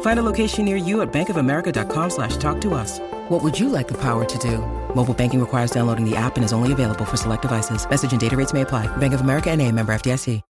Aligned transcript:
Find 0.00 0.18
a 0.18 0.24
location 0.24 0.64
near 0.64 0.76
you 0.76 1.02
at 1.02 1.12
bankofamerica.com 1.12 2.10
slash 2.10 2.36
talk 2.38 2.60
to 2.62 2.74
us. 2.74 2.98
What 3.28 3.44
would 3.44 3.56
you 3.56 3.68
like 3.68 3.86
the 3.86 4.00
power 4.00 4.24
to 4.24 4.38
do? 4.38 4.58
Mobile 4.94 5.14
banking 5.14 5.38
requires 5.38 5.70
downloading 5.70 6.04
the 6.04 6.16
app 6.16 6.34
and 6.34 6.44
is 6.44 6.52
only 6.52 6.72
available 6.72 7.04
for 7.04 7.16
select 7.16 7.42
devices. 7.42 7.88
Message 7.88 8.10
and 8.10 8.20
data 8.20 8.36
rates 8.36 8.52
may 8.52 8.62
apply. 8.62 8.88
Bank 8.96 9.14
of 9.14 9.20
America 9.20 9.50
and 9.50 9.62
a 9.62 9.70
member 9.70 9.92
FDIC. 9.92 10.42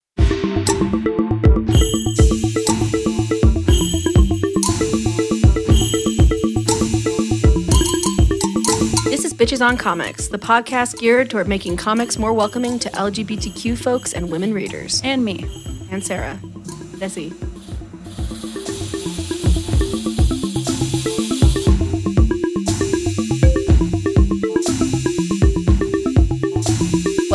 This 9.04 9.24
is 9.24 9.32
Bitches 9.32 9.66
on 9.66 9.76
Comics, 9.76 10.28
the 10.28 10.38
podcast 10.38 10.98
geared 10.98 11.30
toward 11.30 11.48
making 11.48 11.76
comics 11.76 12.18
more 12.18 12.32
welcoming 12.32 12.78
to 12.80 12.90
LGBTQ 12.90 13.78
folks 13.78 14.12
and 14.12 14.30
women 14.30 14.52
readers. 14.52 15.00
And 15.04 15.24
me. 15.24 15.46
And 15.90 16.04
Sarah. 16.04 16.38
Desi. 16.98 17.55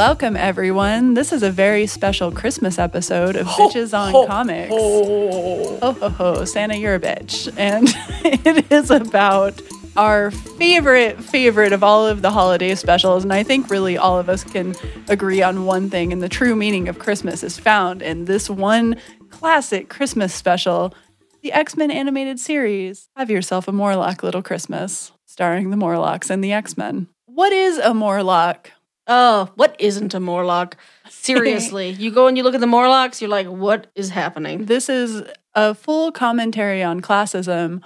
Welcome, 0.01 0.35
everyone. 0.35 1.13
This 1.13 1.31
is 1.31 1.43
a 1.43 1.51
very 1.51 1.85
special 1.85 2.31
Christmas 2.31 2.79
episode 2.79 3.35
of 3.35 3.45
Bitches 3.45 3.95
on 3.95 4.25
Comics. 4.25 4.71
Ho, 4.71 5.77
oh, 5.79 5.91
ho, 5.93 6.09
ho. 6.09 6.43
Santa, 6.45 6.75
you're 6.75 6.95
a 6.95 6.99
bitch. 6.99 7.53
And 7.55 7.87
it 8.25 8.71
is 8.71 8.89
about 8.89 9.61
our 9.95 10.31
favorite, 10.31 11.23
favorite 11.23 11.71
of 11.71 11.83
all 11.83 12.07
of 12.07 12.23
the 12.23 12.31
holiday 12.31 12.73
specials. 12.73 13.23
And 13.23 13.31
I 13.31 13.43
think 13.43 13.69
really 13.69 13.95
all 13.95 14.17
of 14.17 14.27
us 14.27 14.43
can 14.43 14.73
agree 15.07 15.43
on 15.43 15.65
one 15.65 15.87
thing. 15.87 16.11
And 16.11 16.23
the 16.23 16.27
true 16.27 16.55
meaning 16.55 16.89
of 16.89 16.97
Christmas 16.97 17.43
is 17.43 17.59
found 17.59 18.01
in 18.01 18.25
this 18.25 18.49
one 18.49 18.95
classic 19.29 19.87
Christmas 19.87 20.33
special, 20.33 20.95
the 21.43 21.51
X 21.53 21.77
Men 21.77 21.91
animated 21.91 22.39
series. 22.39 23.07
Have 23.15 23.29
yourself 23.29 23.67
a 23.67 23.71
Morlock 23.71 24.23
Little 24.23 24.41
Christmas, 24.41 25.11
starring 25.27 25.69
the 25.69 25.77
Morlocks 25.77 26.31
and 26.31 26.43
the 26.43 26.53
X 26.53 26.75
Men. 26.75 27.07
What 27.27 27.53
is 27.53 27.77
a 27.77 27.93
Morlock? 27.93 28.71
Oh, 29.13 29.49
what 29.55 29.75
isn't 29.77 30.13
a 30.13 30.21
Morlock? 30.21 30.77
Seriously. 31.09 31.89
you 31.99 32.11
go 32.11 32.27
and 32.27 32.37
you 32.37 32.43
look 32.43 32.55
at 32.55 32.61
the 32.61 32.67
Morlocks, 32.67 33.19
you're 33.19 33.29
like, 33.29 33.47
what 33.47 33.87
is 33.93 34.09
happening? 34.09 34.67
This 34.67 34.87
is 34.87 35.21
a 35.53 35.75
full 35.75 36.13
commentary 36.13 36.81
on 36.81 37.01
classism. 37.01 37.81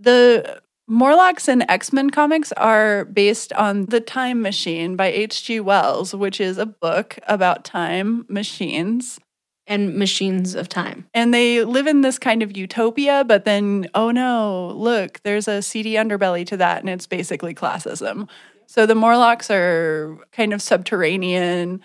The 0.00 0.60
Morlocks 0.88 1.48
and 1.48 1.64
X 1.68 1.92
Men 1.92 2.10
comics 2.10 2.50
are 2.52 3.04
based 3.04 3.52
on 3.52 3.86
The 3.86 4.00
Time 4.00 4.42
Machine 4.42 4.96
by 4.96 5.12
H.G. 5.12 5.60
Wells, 5.60 6.12
which 6.12 6.40
is 6.40 6.58
a 6.58 6.66
book 6.66 7.20
about 7.28 7.64
time 7.64 8.26
machines. 8.28 9.20
And 9.66 9.96
machines 9.96 10.54
of 10.54 10.68
time. 10.68 11.06
And 11.14 11.32
they 11.32 11.64
live 11.64 11.86
in 11.86 12.02
this 12.02 12.18
kind 12.18 12.42
of 12.42 12.54
utopia, 12.54 13.24
but 13.26 13.46
then, 13.46 13.88
oh 13.94 14.10
no, 14.10 14.72
look, 14.76 15.22
there's 15.22 15.48
a 15.48 15.62
seedy 15.62 15.94
underbelly 15.94 16.46
to 16.48 16.58
that, 16.58 16.80
and 16.80 16.90
it's 16.90 17.06
basically 17.06 17.54
classism. 17.54 18.28
So 18.66 18.86
the 18.86 18.94
Morlocks 18.94 19.50
are 19.50 20.18
kind 20.32 20.52
of 20.52 20.62
subterranean, 20.62 21.80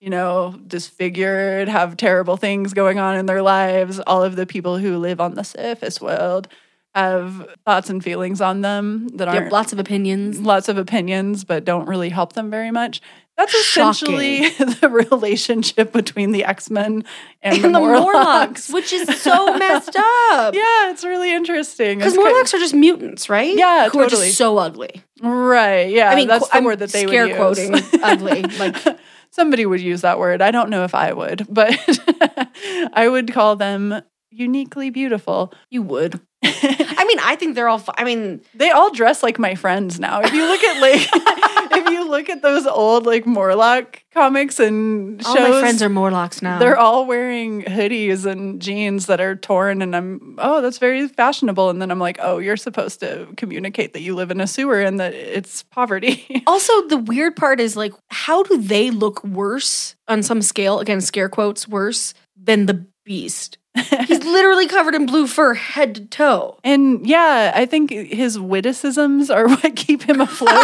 you 0.00 0.10
know, 0.10 0.58
disfigured, 0.66 1.68
have 1.68 1.96
terrible 1.96 2.36
things 2.36 2.74
going 2.74 2.98
on 2.98 3.16
in 3.16 3.26
their 3.26 3.42
lives. 3.42 4.00
All 4.00 4.22
of 4.22 4.36
the 4.36 4.46
people 4.46 4.78
who 4.78 4.98
live 4.98 5.20
on 5.20 5.34
the 5.34 5.44
surface 5.44 6.00
world 6.00 6.48
have 6.94 7.48
thoughts 7.64 7.90
and 7.90 8.04
feelings 8.04 8.40
on 8.40 8.60
them 8.60 9.08
that 9.16 9.26
aren't 9.26 9.44
have 9.44 9.52
lots 9.52 9.72
of 9.72 9.78
opinions. 9.78 10.38
lots 10.40 10.68
of 10.68 10.78
opinions, 10.78 11.44
but 11.44 11.64
don't 11.64 11.88
really 11.88 12.10
help 12.10 12.34
them 12.34 12.50
very 12.50 12.70
much. 12.70 13.00
That's 13.36 13.52
Shocking. 13.64 14.14
essentially 14.14 14.48
the 14.80 14.88
relationship 14.88 15.92
between 15.92 16.30
the 16.32 16.44
X 16.44 16.70
Men 16.70 17.04
and, 17.42 17.54
And 17.54 17.64
the, 17.64 17.68
the 17.68 17.78
Morlocks. 17.80 18.04
Morlocks, 18.14 18.70
which 18.70 18.92
is 18.92 19.20
so 19.20 19.54
messed 19.58 19.96
up. 19.96 20.54
Yeah, 20.54 20.90
it's 20.90 21.04
really 21.04 21.32
interesting. 21.32 21.98
Because 21.98 22.12
It's 22.14 22.22
kind- 22.22 22.32
Morlocks 22.32 22.54
are 22.54 22.58
just 22.58 22.74
mutants, 22.74 23.28
right? 23.28 23.56
Yeah, 23.56 23.88
Who 23.88 23.98
are 24.00 24.04
totally. 24.04 24.26
just 24.26 24.38
so 24.38 24.56
ugly. 24.58 25.02
right? 25.20 25.90
Yeah, 25.90 26.10
I 26.10 26.14
mean, 26.14 26.28
that's 26.28 26.48
qu- 26.48 26.60
the 26.60 26.64
word 26.64 26.78
that 26.78 26.90
they 26.90 27.06
scare 27.06 27.24
would 27.24 27.58
use. 27.58 27.68
quoting 27.70 28.00
ugly. 28.02 28.44
Like 28.58 28.98
Somebody 29.30 29.66
would 29.66 29.80
use 29.80 30.02
that 30.02 30.20
word. 30.20 30.40
I 30.40 30.52
don't 30.52 30.70
know 30.70 30.84
if 30.84 30.94
I 30.94 31.12
would, 31.12 31.44
but 31.50 31.74
I 32.92 33.08
would 33.10 33.32
call 33.32 33.56
them 33.56 34.00
uniquely 34.34 34.90
beautiful. 34.90 35.52
you 35.70 35.82
would. 35.82 36.20
I 36.46 37.04
mean, 37.08 37.18
I 37.22 37.36
think 37.36 37.54
they're 37.54 37.68
all. 37.68 37.82
I 37.96 38.04
mean, 38.04 38.42
They 38.54 38.70
all 38.70 38.92
dress 38.92 39.22
like 39.22 39.38
my 39.38 39.54
friends 39.54 39.98
now. 39.98 40.20
If 40.22 40.32
you 40.34 40.46
look 40.46 40.62
at 40.62 40.80
like 40.80 41.08
if 41.76 41.90
you 41.90 42.08
look 42.08 42.28
at 42.28 42.42
those 42.42 42.66
old 42.66 43.06
like 43.06 43.26
Morlock 43.26 44.02
comics 44.12 44.60
and 44.60 45.22
shows, 45.22 45.36
all 45.36 45.48
my 45.50 45.60
friends 45.60 45.82
are 45.82 45.88
Morlocks 45.88 46.42
now. 46.42 46.58
they're 46.58 46.76
all 46.76 47.06
wearing 47.06 47.62
hoodies 47.62 48.26
and 48.26 48.60
jeans 48.60 49.06
that 49.06 49.20
are 49.20 49.34
torn 49.34 49.80
and 49.80 49.96
I'm 49.96 50.36
oh, 50.38 50.60
that's 50.60 50.78
very 50.78 51.08
fashionable 51.08 51.70
and 51.70 51.80
then 51.80 51.90
I'm 51.90 51.98
like, 51.98 52.18
"Oh, 52.20 52.38
you're 52.38 52.58
supposed 52.58 53.00
to 53.00 53.26
communicate 53.38 53.94
that 53.94 54.02
you 54.02 54.14
live 54.14 54.30
in 54.30 54.40
a 54.40 54.46
sewer 54.46 54.80
and 54.80 55.00
that 55.00 55.14
it's 55.14 55.62
poverty." 55.62 56.42
Also, 56.46 56.86
the 56.88 56.98
weird 56.98 57.36
part 57.36 57.58
is 57.58 57.74
like, 57.74 57.94
how 58.10 58.42
do 58.42 58.58
they 58.58 58.90
look 58.90 59.24
worse 59.24 59.96
on 60.08 60.22
some 60.22 60.42
scale? 60.42 60.78
Again, 60.78 61.00
scare 61.00 61.28
quotes 61.30 61.66
worse 61.66 62.12
than 62.36 62.66
the 62.66 62.84
beast. 63.04 63.58
He's 63.74 64.24
literally 64.24 64.66
covered 64.66 64.94
in 64.94 65.06
blue 65.06 65.26
fur, 65.26 65.54
head 65.54 65.94
to 65.96 66.04
toe. 66.06 66.58
And 66.64 67.06
yeah, 67.06 67.52
I 67.54 67.66
think 67.66 67.90
his 67.90 68.38
witticisms 68.38 69.30
are 69.30 69.48
what 69.54 69.76
keep 69.76 70.02
him 70.02 70.20
afloat. 70.20 70.50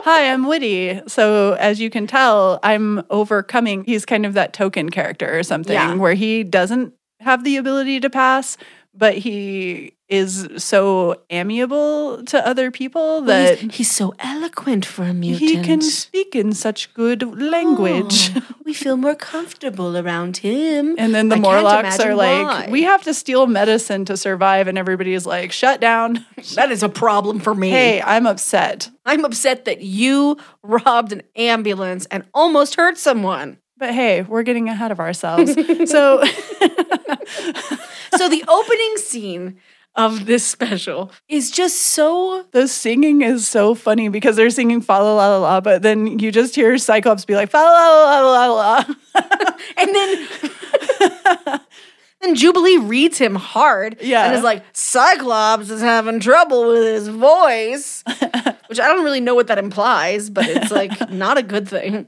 Hi, 0.00 0.30
I'm 0.32 0.46
witty. 0.46 1.00
So 1.06 1.52
as 1.54 1.80
you 1.80 1.90
can 1.90 2.06
tell, 2.06 2.60
I'm 2.62 3.02
overcoming. 3.10 3.84
He's 3.84 4.06
kind 4.06 4.24
of 4.26 4.34
that 4.34 4.52
token 4.52 4.90
character 4.90 5.38
or 5.38 5.42
something 5.42 5.74
Yeah. 5.74 5.94
where 5.94 6.14
he 6.14 6.44
doesn't 6.44 6.94
have 7.20 7.44
the 7.44 7.56
ability 7.56 8.00
to 8.00 8.10
pass, 8.10 8.56
but 8.98 9.16
he 9.16 9.94
is 10.08 10.48
so 10.56 11.20
amiable 11.30 12.24
to 12.24 12.46
other 12.46 12.70
people 12.70 13.22
that 13.22 13.58
he's, 13.58 13.76
he's 13.76 13.90
so 13.90 14.14
eloquent 14.18 14.84
for 14.84 15.04
a 15.04 15.12
mutant. 15.12 15.50
he 15.50 15.62
can 15.62 15.82
speak 15.82 16.34
in 16.34 16.52
such 16.52 16.92
good 16.94 17.22
language. 17.38 18.30
Oh, 18.34 18.42
we 18.64 18.72
feel 18.72 18.96
more 18.96 19.14
comfortable 19.14 19.96
around 19.96 20.38
him. 20.38 20.94
And 20.98 21.14
then 21.14 21.28
the 21.28 21.36
I 21.36 21.40
Morlocks 21.40 22.00
are 22.00 22.14
like, 22.14 22.46
why. 22.46 22.68
we 22.70 22.82
have 22.82 23.02
to 23.04 23.14
steal 23.14 23.46
medicine 23.46 24.04
to 24.06 24.16
survive. 24.16 24.66
And 24.66 24.78
everybody 24.78 25.12
is 25.12 25.26
like, 25.26 25.52
shut 25.52 25.80
down. 25.80 26.24
That 26.54 26.70
is 26.72 26.82
a 26.82 26.88
problem 26.88 27.40
for 27.40 27.54
me. 27.54 27.68
hey, 27.68 28.00
I'm 28.00 28.26
upset. 28.26 28.90
I'm 29.04 29.24
upset 29.24 29.66
that 29.66 29.82
you 29.82 30.38
robbed 30.62 31.12
an 31.12 31.22
ambulance 31.36 32.06
and 32.06 32.24
almost 32.32 32.76
hurt 32.76 32.96
someone. 32.96 33.58
But 33.78 33.94
hey, 33.94 34.22
we're 34.22 34.42
getting 34.42 34.68
ahead 34.68 34.90
of 34.90 34.98
ourselves. 35.00 35.52
so 35.90 36.22
So 38.16 38.28
the 38.28 38.42
opening 38.48 38.96
scene 38.96 39.58
of 39.94 40.26
this 40.26 40.44
special 40.44 41.12
is 41.28 41.50
just 41.50 41.76
so 41.78 42.44
the 42.52 42.66
singing 42.68 43.22
is 43.22 43.46
so 43.48 43.74
funny 43.74 44.08
because 44.08 44.36
they're 44.36 44.50
singing 44.50 44.80
fa 44.80 44.92
la 44.92 45.14
la 45.14 45.36
la 45.38 45.60
but 45.60 45.82
then 45.82 46.18
you 46.18 46.30
just 46.32 46.54
hear 46.54 46.76
Cyclops 46.78 47.24
be 47.24 47.34
like 47.34 47.50
fa 47.50 47.56
la 47.56 47.62
la 47.64 48.20
la 48.20 48.46
la 48.46 48.54
la. 48.54 48.84
and 49.76 49.94
then 49.94 50.28
then 52.20 52.34
Jubilee 52.34 52.78
reads 52.78 53.18
him 53.18 53.34
hard 53.34 53.96
Yeah. 54.00 54.26
and 54.26 54.34
is 54.36 54.42
like 54.42 54.64
Cyclops 54.72 55.70
is 55.70 55.80
having 55.80 56.20
trouble 56.20 56.68
with 56.68 56.82
his 56.84 57.08
voice, 57.08 58.02
which 58.66 58.80
I 58.80 58.88
don't 58.88 59.04
really 59.04 59.20
know 59.20 59.34
what 59.34 59.46
that 59.48 59.58
implies, 59.58 60.30
but 60.30 60.46
it's 60.48 60.70
like 60.72 61.10
not 61.10 61.38
a 61.38 61.42
good 61.42 61.68
thing. 61.68 62.06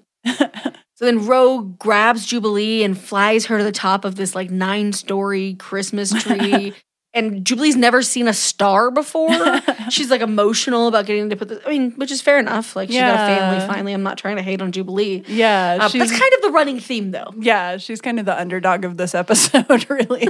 So 1.01 1.07
then 1.07 1.27
Rogue 1.27 1.79
grabs 1.79 2.27
Jubilee 2.27 2.85
and 2.85 2.99
flies 2.99 3.47
her 3.47 3.57
to 3.57 3.65
the 3.65 3.73
top 3.73 4.05
of 4.05 4.17
this 4.17 4.35
like 4.35 4.51
nine 4.51 4.93
story 4.93 5.55
Christmas 5.55 6.13
tree. 6.23 6.75
And 7.13 7.45
Jubilee's 7.45 7.77
never 7.77 8.03
seen 8.03 8.29
a 8.29 8.33
star 8.33 8.91
before. 8.91 9.29
She's 9.91 10.11
like 10.11 10.21
emotional 10.21 10.87
about 10.89 11.07
getting 11.07 11.31
to 11.31 11.37
put 11.37 11.49
the, 11.49 11.63
I 11.67 11.71
mean, 11.71 11.91
which 11.93 12.11
is 12.13 12.21
fair 12.23 12.39
enough. 12.39 12.77
Like 12.77 12.89
she 12.89 12.99
got 12.99 13.15
a 13.15 13.35
family 13.37 13.67
finally. 13.67 13.93
I'm 13.93 14.03
not 14.03 14.17
trying 14.19 14.37
to 14.37 14.43
hate 14.43 14.63
on 14.63 14.71
Jubilee. 14.73 15.25
Yeah, 15.27 15.79
Uh, 15.81 15.89
that's 15.89 16.11
kind 16.19 16.33
of 16.35 16.43
the 16.43 16.51
running 16.51 16.79
theme 16.81 17.11
though. 17.11 17.33
yeah, 17.39 17.77
she's 17.79 18.01
kind 18.01 18.19
of 18.21 18.27
the 18.27 18.39
underdog 18.39 18.85
of 18.85 18.97
this 18.97 19.15
episode, 19.15 19.89
really. 19.91 20.29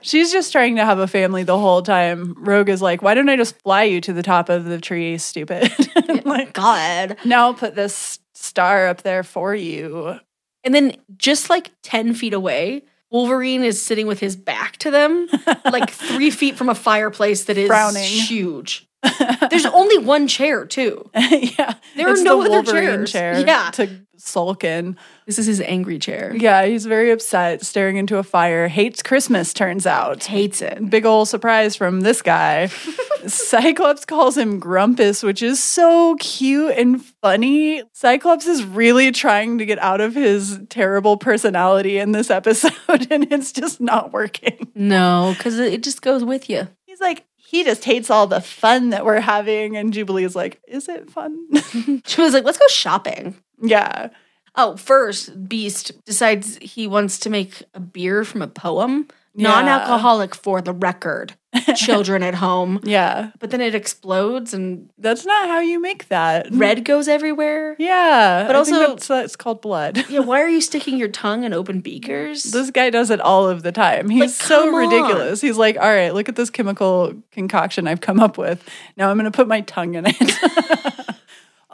she's 0.00 0.32
just 0.32 0.52
trying 0.52 0.76
to 0.76 0.84
have 0.84 0.98
a 0.98 1.06
family 1.06 1.42
the 1.44 1.58
whole 1.58 1.82
time. 1.82 2.34
Rogue 2.38 2.68
is 2.68 2.82
like, 2.82 3.02
"Why 3.02 3.14
don't 3.14 3.28
I 3.28 3.36
just 3.36 3.56
fly 3.62 3.84
you 3.84 4.00
to 4.02 4.12
the 4.12 4.22
top 4.22 4.48
of 4.48 4.64
the 4.64 4.80
tree, 4.80 5.16
stupid?" 5.18 5.70
like, 6.24 6.52
God. 6.54 7.16
now 7.24 7.44
I'll 7.46 7.54
put 7.54 7.74
this 7.74 8.18
star 8.32 8.88
up 8.88 9.02
there 9.02 9.22
for 9.22 9.54
you. 9.54 10.18
And 10.64 10.74
then 10.74 10.96
just 11.18 11.50
like 11.50 11.70
10 11.82 12.14
feet 12.14 12.32
away, 12.32 12.82
Wolverine 13.14 13.62
is 13.62 13.80
sitting 13.80 14.08
with 14.08 14.18
his 14.18 14.34
back 14.34 14.76
to 14.78 14.90
them, 14.90 15.28
like 15.64 15.88
three 15.88 16.32
feet 16.32 16.56
from 16.56 16.68
a 16.68 16.74
fireplace 16.74 17.44
that 17.44 17.56
is 17.56 17.68
Frowning. 17.68 18.02
huge. 18.02 18.88
There's 19.50 19.66
only 19.66 19.98
one 19.98 20.26
chair, 20.28 20.64
too. 20.66 21.08
yeah, 21.14 21.74
There 21.96 22.08
are 22.08 22.16
no 22.22 22.42
the 22.42 22.50
other 22.50 22.62
Wolverine 22.72 23.06
chairs. 23.06 23.12
chair 23.12 23.44
Yeah. 23.46 23.70
to 23.74 23.88
sulk 24.16 24.64
in. 24.64 24.96
This 25.26 25.38
is 25.38 25.46
his 25.46 25.60
angry 25.60 25.98
chair. 25.98 26.34
Yeah, 26.34 26.64
he's 26.64 26.86
very 26.86 27.10
upset, 27.10 27.62
staring 27.64 27.96
into 27.96 28.16
a 28.16 28.22
fire. 28.22 28.68
Hates 28.68 29.02
Christmas, 29.02 29.52
turns 29.52 29.86
out. 29.86 30.24
Hates 30.24 30.62
it. 30.62 30.88
Big 30.88 31.04
ol' 31.04 31.26
surprise 31.26 31.76
from 31.76 32.00
this 32.00 32.22
guy. 32.22 32.66
Cyclops 33.26 34.04
calls 34.04 34.36
him 34.36 34.58
Grumpus, 34.58 35.22
which 35.22 35.42
is 35.42 35.62
so 35.62 36.16
cute 36.20 36.72
and 36.76 37.02
funny. 37.22 37.82
Cyclops 37.92 38.46
is 38.46 38.64
really 38.64 39.10
trying 39.12 39.58
to 39.58 39.66
get 39.66 39.78
out 39.78 40.00
of 40.00 40.14
his 40.14 40.60
terrible 40.68 41.16
personality 41.16 41.98
in 41.98 42.12
this 42.12 42.30
episode, 42.30 42.72
and 43.10 43.30
it's 43.32 43.52
just 43.52 43.80
not 43.80 44.12
working. 44.12 44.70
No, 44.74 45.34
because 45.36 45.58
it 45.58 45.82
just 45.82 46.02
goes 46.02 46.22
with 46.24 46.48
you. 46.50 46.68
He's 46.86 47.00
like, 47.00 47.24
he 47.54 47.62
just 47.62 47.84
hates 47.84 48.10
all 48.10 48.26
the 48.26 48.40
fun 48.40 48.90
that 48.90 49.04
we're 49.04 49.20
having. 49.20 49.76
And 49.76 49.92
Jubilee 49.92 50.24
is 50.24 50.34
like, 50.34 50.60
is 50.66 50.88
it 50.88 51.08
fun? 51.08 51.46
She 52.04 52.20
was 52.20 52.34
like, 52.34 52.42
let's 52.42 52.58
go 52.58 52.66
shopping. 52.66 53.36
yeah. 53.62 54.08
Oh, 54.56 54.76
first, 54.76 55.48
Beast 55.48 56.04
decides 56.04 56.56
he 56.58 56.88
wants 56.88 57.20
to 57.20 57.30
make 57.30 57.62
a 57.72 57.78
beer 57.78 58.24
from 58.24 58.42
a 58.42 58.48
poem, 58.48 59.06
Yeah. 59.36 59.48
non 59.48 59.66
alcoholic 59.68 60.34
for 60.34 60.60
the 60.62 60.72
record, 60.72 61.34
children 61.76 62.22
at 62.22 62.36
home. 62.36 62.80
Yeah. 62.84 63.30
But 63.40 63.50
then 63.50 63.60
it 63.60 63.74
explodes 63.74 64.54
and 64.54 64.90
That's 64.98 65.26
not 65.26 65.48
how 65.48 65.58
you 65.60 65.80
make 65.80 66.06
that. 66.08 66.46
red 66.52 66.84
goes 66.84 67.08
everywhere. 67.08 67.74
Yeah. 67.78 68.44
But 68.46 68.54
I 68.54 68.58
also- 68.60 68.78
that's, 68.78 69.08
that's 69.08 69.34
called 69.36 69.60
blood. 69.60 70.04
Yeah, 70.08 70.20
why 70.20 70.40
are 70.40 70.48
you 70.48 70.60
sticking 70.70 70.96
your 70.98 71.08
tongue 71.08 71.42
in 71.44 71.52
open 71.52 71.80
beakers? 71.80 72.44
This 72.44 72.70
guy 72.70 72.90
does 72.90 73.10
it 73.10 73.20
all 73.20 73.48
of 73.48 73.62
the 73.64 73.72
time. 73.72 74.08
He's 74.08 74.20
Like, 74.20 74.30
so 74.30 74.64
come 74.66 74.74
on. 74.74 74.80
ridiculous. 74.88 75.40
He's 75.40 75.56
like, 75.56 75.76
all 75.76 75.82
right, 75.92 76.14
look 76.14 76.28
at 76.28 76.36
this 76.36 76.50
chemical 76.50 77.14
concoction 77.32 77.88
I've 77.88 78.00
come 78.00 78.20
up 78.20 78.38
with. 78.38 78.62
Now 78.96 79.10
I'm 79.10 79.16
going 79.18 79.30
to 79.30 79.36
put 79.36 79.48
my 79.48 79.62
tongue 79.62 79.94
in 79.94 80.04
it. 80.06 80.16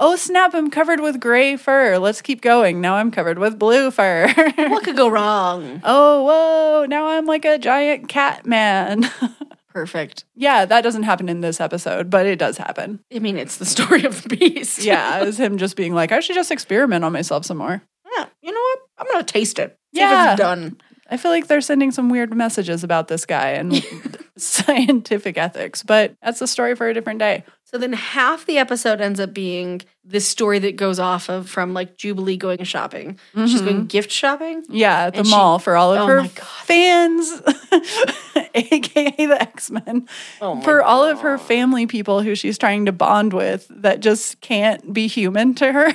oh, 0.01 0.17
snap, 0.17 0.55
I'm 0.55 0.71
covered 0.71 0.99
with 1.01 1.21
gray 1.21 1.57
fur. 1.57 1.99
Let's 1.99 2.21
keep 2.23 2.41
going. 2.41 2.81
Now 2.81 2.97
I'm 2.97 3.11
covered 3.13 3.39
with 3.39 3.59
blue 3.59 3.91
fur. 3.93 4.27
what 4.57 4.83
could 4.83 4.97
go 4.97 5.09
wrong? 5.09 5.81
oh, 5.85 6.25
whoa. 6.25 6.87
Now 6.87 7.07
I'm 7.09 7.27
like 7.27 7.45
a 7.45 7.59
giant 7.59 8.09
cat 8.09 8.45
man. 8.47 9.09
Perfect. 9.73 10.25
yeah, 10.35 10.65
that 10.65 10.81
doesn't 10.81 11.05
happen 11.05 11.29
in 11.29 11.43
this 11.43 11.61
episode, 11.61 12.11
but 12.11 12.27
it 12.27 12.41
does 12.41 12.57
happen. 12.59 12.99
I 13.15 13.21
mean, 13.21 13.37
it's 13.37 13.59
the 13.59 13.65
story 13.65 14.05
of 14.05 14.23
the 14.25 14.37
beast. 14.37 14.83
Yeah, 14.85 15.23
it's 15.23 15.39
him 15.39 15.59
just 15.59 15.77
being 15.77 15.95
like, 15.95 16.11
I 16.11 16.19
should 16.19 16.35
just 16.35 16.51
experiment 16.51 17.05
on 17.05 17.13
myself 17.13 17.45
some 17.45 17.59
more. 17.59 17.81
yeah. 18.17 18.27
You 18.43 18.51
know 18.53 18.59
what? 18.61 18.79
I'm 18.99 19.07
gonna 19.13 19.23
taste 19.23 19.61
it. 19.61 19.79
See 19.95 20.01
Yeah. 20.01 20.25
if 20.27 20.33
it's 20.33 20.39
done. 20.41 20.77
I 21.11 21.17
feel 21.17 21.31
like 21.33 21.49
they're 21.49 21.61
sending 21.61 21.91
some 21.91 22.09
weird 22.09 22.35
messages 22.35 22.85
about 22.85 23.09
this 23.09 23.27
guy 23.27 23.51
and 23.51 23.85
scientific 24.37 25.37
ethics, 25.37 25.83
but 25.83 26.15
that's 26.23 26.41
a 26.41 26.47
story 26.47 26.75
for 26.77 26.89
a 26.89 26.95
different 26.95 27.19
day. 27.19 27.45
So 27.65 27.79
then 27.79 27.93
half 27.93 28.47
the 28.47 28.59
episode 28.59 29.01
ends 29.01 29.21
up 29.21 29.33
being 29.33 29.83
this 30.05 30.27
story 30.27 30.59
that 30.61 30.77
goes 30.77 30.99
off 30.99 31.29
of 31.29 31.49
from 31.49 31.73
like 31.73 31.97
Jubilee 31.97 32.37
going 32.37 32.65
shopping. 32.65 33.19
She's 33.35 33.57
mm-hmm. 33.57 33.65
going 33.65 33.87
gift 33.87 34.11
shopping. 34.11 34.65
Yeah, 34.69 35.07
at 35.07 35.13
the 35.13 35.21
And 35.21 35.29
she- 35.29 35.35
mall 35.35 35.59
for 35.59 35.77
all 35.77 35.93
of 35.93 36.01
oh 36.01 36.07
her 36.07 36.21
my 36.23 36.29
God. 36.29 36.47
fans, 36.65 37.31
aka 38.55 39.11
the 39.17 39.39
X 39.41 39.71
Men, 39.71 40.09
Oh 40.41 40.61
for 40.61 40.83
all 40.83 41.05
of 41.05 41.21
her 41.21 41.39
family 41.39 41.87
people 41.87 42.23
who 42.23 42.35
she's 42.35 42.59
trying 42.59 42.87
to 42.87 42.93
bond 42.93 43.33
with 43.33 43.67
that 43.71 44.01
just 44.01 44.41
can't 44.41 44.93
be 44.93 45.07
human 45.07 45.55
to 45.57 45.73
her. 45.73 45.93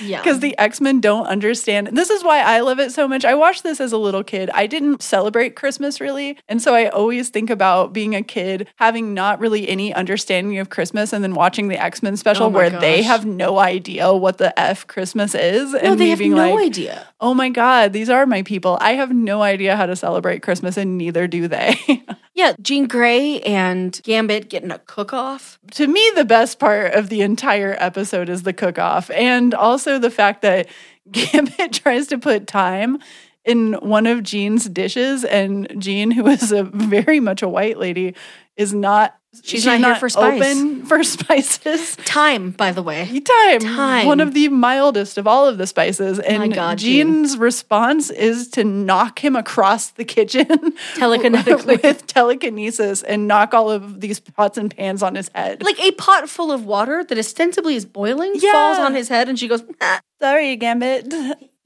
Yeah. 0.00 0.20
Because 0.22 0.40
the 0.40 0.56
X 0.58 0.80
Men 0.80 1.00
don't 1.00 1.26
understand. 1.26 1.88
This 1.88 2.10
is 2.10 2.24
why 2.24 2.40
I 2.40 2.60
love 2.60 2.78
it 2.78 2.92
so 2.92 3.06
much. 3.08 3.24
I 3.24 3.34
watched 3.34 3.62
this 3.62 3.80
as 3.80 3.92
a 3.92 3.98
little 3.98 4.24
kid. 4.24 4.50
I 4.50 4.66
didn't 4.66 5.02
celebrate 5.02 5.56
Christmas 5.56 6.00
really. 6.00 6.38
And 6.48 6.60
so 6.60 6.74
I 6.74 6.88
always 6.88 7.28
think 7.28 7.50
about 7.50 7.92
being 7.92 8.14
a 8.14 8.22
kid, 8.22 8.68
having 8.76 9.14
not 9.14 9.40
really 9.40 9.68
any 9.68 9.94
understanding 9.94 10.58
of 10.58 10.70
Christmas, 10.70 11.12
and 11.12 11.22
then 11.22 11.34
watching 11.34 11.68
the 11.68 11.82
X 11.82 12.02
Men 12.02 12.16
special 12.16 12.46
Oh 12.46 12.48
where 12.48 12.70
they 12.70 13.02
have 13.02 13.26
no 13.26 13.58
idea 13.58 14.12
what 14.12 14.38
the 14.38 14.58
F 14.58 14.86
Christmas 14.86 15.34
is. 15.34 15.72
No, 15.72 15.78
and 15.78 16.00
they 16.00 16.04
me 16.04 16.10
have 16.10 16.18
being 16.18 16.34
no 16.34 16.54
like, 16.54 16.66
idea. 16.66 17.06
oh 17.20 17.34
my 17.34 17.48
God, 17.48 17.92
these 17.92 18.10
are 18.10 18.26
my 18.26 18.42
people. 18.42 18.78
I 18.80 18.92
have 18.92 19.12
no 19.12 19.42
idea 19.42 19.76
how 19.76 19.86
to 19.86 19.96
celebrate 19.96 20.42
Christmas, 20.42 20.76
and 20.76 20.98
neither 20.98 21.26
do 21.26 21.48
they. 21.48 21.69
Yeah, 22.32 22.54
Jean 22.62 22.86
Grey 22.86 23.40
and 23.40 24.00
Gambit 24.02 24.48
getting 24.48 24.70
a 24.70 24.78
cook 24.78 25.12
off. 25.12 25.58
to 25.72 25.86
me, 25.86 26.10
the 26.14 26.24
best 26.24 26.58
part 26.58 26.94
of 26.94 27.10
the 27.10 27.20
entire 27.20 27.76
episode 27.78 28.28
is 28.30 28.44
the 28.44 28.52
cook 28.54 28.78
off, 28.78 29.10
and 29.10 29.52
also 29.52 29.98
the 29.98 30.10
fact 30.10 30.40
that 30.42 30.68
Gambit 31.10 31.72
tries 31.72 32.06
to 32.06 32.18
put 32.18 32.48
thyme 32.48 32.98
in 33.44 33.74
one 33.74 34.06
of 34.06 34.22
Jean's 34.22 34.68
dishes, 34.70 35.24
and 35.24 35.70
Jean, 35.78 36.10
who 36.12 36.26
is 36.28 36.50
a 36.52 36.62
very 36.62 37.20
much 37.20 37.42
a 37.42 37.48
white 37.48 37.78
lady, 37.78 38.14
is 38.56 38.72
not. 38.72 39.16
She's 39.44 39.64
not 39.64 39.78
here 39.80 39.94
for 39.94 40.08
spice. 40.08 40.40
Open 40.42 40.84
for 40.86 41.04
spices. 41.04 41.94
Time, 42.04 42.50
by 42.50 42.72
the 42.72 42.82
way. 42.82 43.04
Thyme, 43.24 43.60
Thyme. 43.60 44.06
one 44.06 44.18
of 44.20 44.34
the 44.34 44.48
mildest 44.48 45.18
of 45.18 45.26
all 45.28 45.46
of 45.46 45.56
the 45.56 45.66
spices, 45.68 46.18
and 46.18 46.52
God. 46.52 46.78
Jean's 46.78 47.36
response 47.38 48.10
is 48.10 48.48
to 48.48 48.64
knock 48.64 49.24
him 49.24 49.36
across 49.36 49.90
the 49.92 50.04
kitchen 50.04 50.46
Telekinetically. 50.94 51.80
with 51.82 52.06
telekinesis 52.08 53.02
and 53.04 53.28
knock 53.28 53.54
all 53.54 53.70
of 53.70 54.00
these 54.00 54.18
pots 54.18 54.58
and 54.58 54.74
pans 54.76 55.00
on 55.02 55.14
his 55.14 55.30
head. 55.34 55.62
Like 55.62 55.80
a 55.80 55.92
pot 55.92 56.28
full 56.28 56.50
of 56.50 56.64
water 56.66 57.04
that 57.04 57.16
ostensibly 57.16 57.76
is 57.76 57.84
boiling 57.84 58.32
Yeah. 58.34 58.50
falls 58.52 58.78
on 58.78 58.94
his 58.94 59.08
head, 59.08 59.28
and 59.28 59.38
she 59.38 59.46
goes, 59.46 59.62
"Ah, 59.80 60.00
sorry, 60.20 60.56
Gambit. 60.56 61.14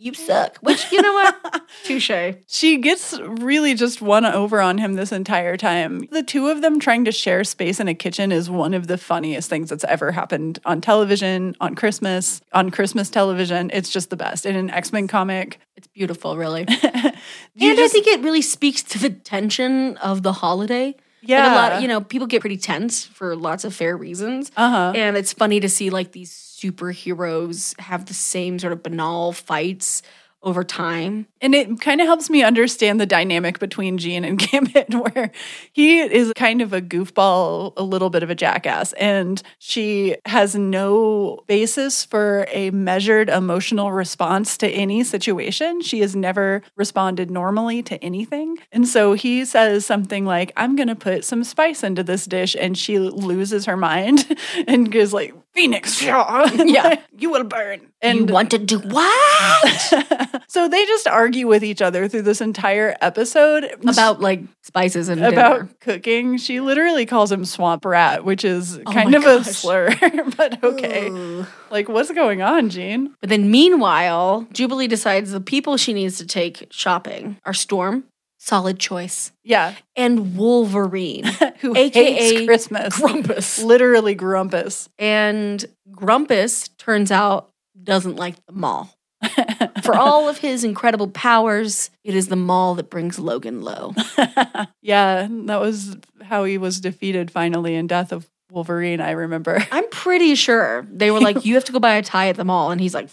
"You 0.04 0.12
suck." 0.14 0.58
Which 0.58 0.92
you 0.92 1.00
know 1.00 1.12
what? 1.14 1.62
Touche. 1.84 2.10
She 2.46 2.76
gets 2.78 3.18
really 3.20 3.74
just 3.74 4.02
won 4.02 4.24
over 4.26 4.60
on 4.60 4.78
him 4.78 4.94
this 4.94 5.12
entire 5.12 5.56
time. 5.56 6.06
The 6.10 6.22
two 6.22 6.48
of 6.48 6.60
them 6.62 6.78
trying 6.78 7.04
to 7.06 7.12
share 7.12 7.42
space 7.44 7.80
in 7.80 7.88
a 7.88 7.94
kitchen 7.94 8.30
is 8.30 8.50
one 8.50 8.74
of 8.74 8.86
the 8.86 8.98
funniest 8.98 9.48
things 9.48 9.70
that's 9.70 9.84
ever 9.84 10.12
happened 10.12 10.58
on 10.64 10.80
television, 10.80 11.56
on 11.60 11.74
Christmas, 11.74 12.40
on 12.52 12.70
Christmas 12.70 13.08
television. 13.10 13.70
It's 13.72 13.88
just 13.90 14.10
the 14.10 14.16
best. 14.16 14.44
In 14.46 14.56
an 14.56 14.70
X 14.70 14.92
Men 14.92 15.08
comic, 15.08 15.58
It's 15.76 15.86
beautiful, 15.88 16.36
really. 16.36 16.66
you 16.68 17.70
and 17.70 17.78
just- 17.78 17.80
I 17.80 17.88
think 17.88 18.06
it 18.06 18.20
really 18.20 18.42
speaks 18.42 18.82
to 18.82 18.98
the 18.98 19.10
tension 19.10 19.96
of 19.98 20.22
the 20.22 20.34
holiday. 20.34 20.94
Like 21.26 21.28
a 21.28 21.42
Yeah. 21.42 21.54
lot, 21.54 21.82
you 21.82 21.88
know, 21.88 22.00
people 22.00 22.26
get 22.26 22.40
pretty 22.40 22.56
tense 22.56 23.04
for 23.04 23.34
lots 23.36 23.64
of 23.64 23.74
fair 23.74 23.96
reasons. 23.96 24.50
Uh-huh. 24.56 24.92
And 24.94 25.16
it's 25.16 25.32
funny 25.32 25.60
to 25.60 25.68
see 25.68 25.90
like 25.90 26.12
these 26.12 26.30
superheroes 26.32 27.78
have 27.80 28.06
the 28.06 28.14
same 28.14 28.58
sort 28.58 28.72
of 28.72 28.82
banal 28.82 29.32
fights 29.32 30.02
over 30.44 30.62
time. 30.62 31.26
And 31.40 31.54
it 31.54 31.80
kind 31.80 32.00
of 32.00 32.06
helps 32.06 32.30
me 32.30 32.42
understand 32.42 33.00
the 33.00 33.06
dynamic 33.06 33.58
between 33.58 33.98
Jean 33.98 34.24
and 34.24 34.38
Gambit, 34.50 34.94
where 34.94 35.32
he 35.72 36.00
is 36.00 36.32
kind 36.36 36.62
of 36.62 36.72
a 36.72 36.80
goofball, 36.80 37.72
a 37.76 37.82
little 37.82 38.10
bit 38.10 38.22
of 38.22 38.30
a 38.30 38.34
jackass, 38.34 38.92
and 38.94 39.42
she 39.58 40.16
has 40.26 40.54
no 40.54 41.42
basis 41.46 42.04
for 42.04 42.46
a 42.50 42.70
measured 42.70 43.28
emotional 43.28 43.92
response 43.92 44.56
to 44.58 44.68
any 44.68 45.02
situation. 45.02 45.80
She 45.80 46.00
has 46.00 46.14
never 46.14 46.62
responded 46.76 47.30
normally 47.30 47.82
to 47.84 48.02
anything. 48.04 48.58
And 48.70 48.86
so 48.86 49.14
he 49.14 49.44
says 49.44 49.84
something 49.84 50.24
like, 50.24 50.52
I'm 50.56 50.76
going 50.76 50.88
to 50.88 50.94
put 50.94 51.24
some 51.24 51.44
spice 51.44 51.82
into 51.82 52.02
this 52.02 52.26
dish, 52.26 52.54
and 52.58 52.76
she 52.76 52.98
loses 52.98 53.64
her 53.66 53.76
mind 53.76 54.38
and 54.66 54.92
goes 54.92 55.12
like, 55.12 55.34
Phoenix, 55.54 56.02
yeah, 56.02 57.00
you 57.18 57.30
will 57.30 57.44
burn. 57.44 57.92
And 58.02 58.28
you 58.28 58.34
want 58.34 58.50
to 58.50 58.58
do 58.58 58.80
what? 58.80 60.42
so 60.48 60.68
they 60.68 60.84
just 60.84 61.06
argue 61.06 61.46
with 61.46 61.62
each 61.62 61.80
other 61.80 62.08
through 62.08 62.22
this 62.22 62.40
entire 62.40 62.96
episode 63.00 63.64
about 63.88 64.20
like 64.20 64.40
spices 64.62 65.08
and 65.08 65.24
about 65.24 65.58
dinner. 65.58 65.68
cooking. 65.80 66.38
She 66.38 66.60
literally 66.60 67.06
calls 67.06 67.30
him 67.30 67.44
swamp 67.44 67.84
rat, 67.84 68.24
which 68.24 68.44
is 68.44 68.78
oh 68.78 68.92
kind 68.92 69.14
of 69.14 69.22
gosh. 69.22 69.46
a 69.46 69.54
slur, 69.54 69.90
but 70.36 70.62
okay. 70.62 71.08
Ooh. 71.08 71.46
Like, 71.70 71.88
what's 71.88 72.10
going 72.10 72.42
on, 72.42 72.68
Jean? 72.68 73.14
But 73.20 73.30
then, 73.30 73.50
meanwhile, 73.50 74.46
Jubilee 74.52 74.88
decides 74.88 75.30
the 75.30 75.40
people 75.40 75.76
she 75.76 75.92
needs 75.92 76.18
to 76.18 76.26
take 76.26 76.66
shopping 76.70 77.38
are 77.44 77.54
Storm, 77.54 78.04
solid 78.38 78.78
choice. 78.78 79.32
Yeah. 79.42 79.74
And 79.96 80.36
Wolverine, 80.36 81.24
who 81.64 81.76
AKA 81.76 82.46
Christmas. 82.46 82.98
Grumpus. 82.98 83.62
Literally 83.62 84.14
Grumpus. 84.14 84.88
And 84.98 85.64
Grumpus 85.90 86.68
turns 86.78 87.10
out 87.10 87.50
doesn't 87.82 88.16
like 88.16 88.36
the 88.46 88.52
mall. 88.52 88.94
For 89.82 89.94
all 89.94 90.28
of 90.28 90.38
his 90.38 90.64
incredible 90.64 91.08
powers, 91.08 91.90
it 92.04 92.14
is 92.14 92.28
the 92.28 92.36
mall 92.36 92.74
that 92.74 92.90
brings 92.90 93.18
Logan 93.18 93.62
low. 93.62 93.94
yeah, 94.82 95.26
that 95.30 95.60
was 95.60 95.96
how 96.22 96.44
he 96.44 96.58
was 96.58 96.80
defeated 96.80 97.30
finally 97.30 97.74
in 97.74 97.86
Death 97.86 98.12
of 98.12 98.28
Wolverine, 98.50 99.00
I 99.00 99.12
remember. 99.12 99.66
I'm 99.72 99.88
pretty 99.88 100.34
sure 100.34 100.86
they 100.90 101.10
were 101.10 101.20
like, 101.20 101.46
you 101.46 101.54
have 101.54 101.64
to 101.64 101.72
go 101.72 101.80
buy 101.80 101.96
a 101.96 102.02
tie 102.02 102.28
at 102.28 102.36
the 102.36 102.44
mall. 102.44 102.70
And 102.70 102.80
he's 102.80 102.94
like, 102.94 103.08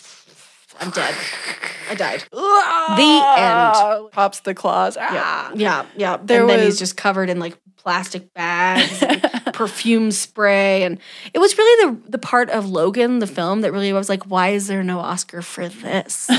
I'm 0.82 0.90
dead. 0.90 1.16
I 1.90 1.96
died. 1.96 2.24
the 2.32 4.02
end. 4.02 4.12
Pops 4.12 4.40
the 4.42 4.54
claws. 4.56 4.98
Out. 4.98 5.12
Ah. 5.12 5.52
Yeah, 5.54 5.56
yeah, 5.56 5.86
yeah. 5.96 6.18
There 6.18 6.40
and 6.40 6.48
was... 6.48 6.56
then 6.56 6.66
he's 6.66 6.80
just 6.80 6.98
covered 6.98 7.30
in 7.30 7.40
like 7.40 7.58
plastic 7.78 8.34
bags, 8.34 9.04
perfume 9.54 10.12
spray, 10.12 10.84
and 10.84 11.00
it 11.34 11.40
was 11.40 11.58
really 11.58 11.92
the 11.92 12.12
the 12.12 12.18
part 12.18 12.50
of 12.50 12.70
Logan, 12.70 13.20
the 13.20 13.28
film, 13.28 13.62
that 13.62 13.72
really 13.72 13.94
was 13.94 14.10
like, 14.10 14.24
why 14.24 14.50
is 14.50 14.68
there 14.68 14.84
no 14.84 15.00
Oscar 15.00 15.42
for 15.42 15.68
this? 15.68 16.30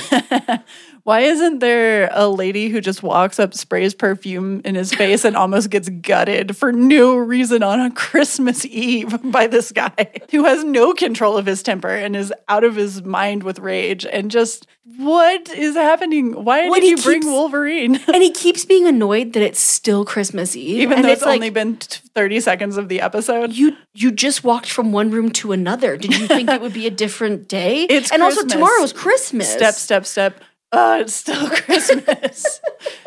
Why 1.05 1.21
isn't 1.21 1.59
there 1.59 2.09
a 2.13 2.29
lady 2.29 2.69
who 2.69 2.81
just 2.81 3.03
walks 3.03 3.41
up, 3.41 3.55
sprays 3.55 3.93
perfume 3.93 4.61
in 4.65 4.77
his 4.77 4.95
face, 4.95 5.25
and 5.25 5.37
almost 5.37 5.69
gets 5.71 5.89
gutted 5.89 6.57
for 6.57 6.73
no 6.73 7.17
reason 7.17 7.63
on 7.63 7.81
a 7.81 7.91
Christmas 7.91 8.65
Eve 8.67 9.19
by 9.33 9.49
this 9.49 9.73
guy 9.73 10.13
who 10.31 10.45
has 10.45 10.63
no 10.63 10.95
control 10.95 11.37
of 11.37 11.47
his 11.47 11.63
temper 11.63 11.91
and 11.91 12.15
is 12.15 12.33
out 12.49 12.63
of 12.63 12.77
his 12.77 13.03
mind 13.03 13.43
with 13.43 13.59
rage 13.59 14.07
and 14.07 14.31
just 14.31 14.67
what 14.97 15.49
is 15.51 15.77
happening? 15.77 16.45
Why 16.45 16.69
did 16.69 16.85
you 16.85 16.97
keeps, 16.97 17.05
bring 17.05 17.27
Wolverine? 17.27 18.01
and 18.13 18.23
he 18.23 18.31
keeps 18.31 18.65
being 18.65 18.87
annoyed 18.87 19.33
that 19.33 19.43
it's 19.43 19.61
still 19.61 20.05
Christmas 20.05 20.57
Eve, 20.57 20.83
even 20.83 20.99
and 20.99 21.05
though 21.05 21.11
it's, 21.11 21.23
it's 21.23 21.31
only 21.31 21.51
been 21.51 21.77
thirty 21.77 22.41
seconds 22.41 22.77
of 22.77 22.89
the 22.89 23.01
episode. 23.01 23.53
You 23.53 23.77
you 23.95 24.11
just 24.11 24.43
walked 24.43 24.71
from 24.71 24.93
one 24.93 25.11
room 25.11 25.31
to 25.33 25.53
another. 25.53 25.97
Did 25.97 26.19
you 26.19 26.27
think 26.27 26.51
it 26.51 26.61
would 26.61 26.73
be 26.75 26.87
a 26.87 26.91
different 26.91 27.49
day? 27.49 27.87
It's 27.93 28.11
and 28.11 28.23
Christmas. 28.23 28.45
also 28.45 28.49
tomorrow 28.49 28.83
is 28.83 28.93
Christmas. 28.93 29.53
Step 29.53 29.75
step 29.75 30.05
step 30.05 30.41
oh, 30.73 31.01
it's 31.01 31.15
still 31.15 31.49
Christmas. 31.51 32.61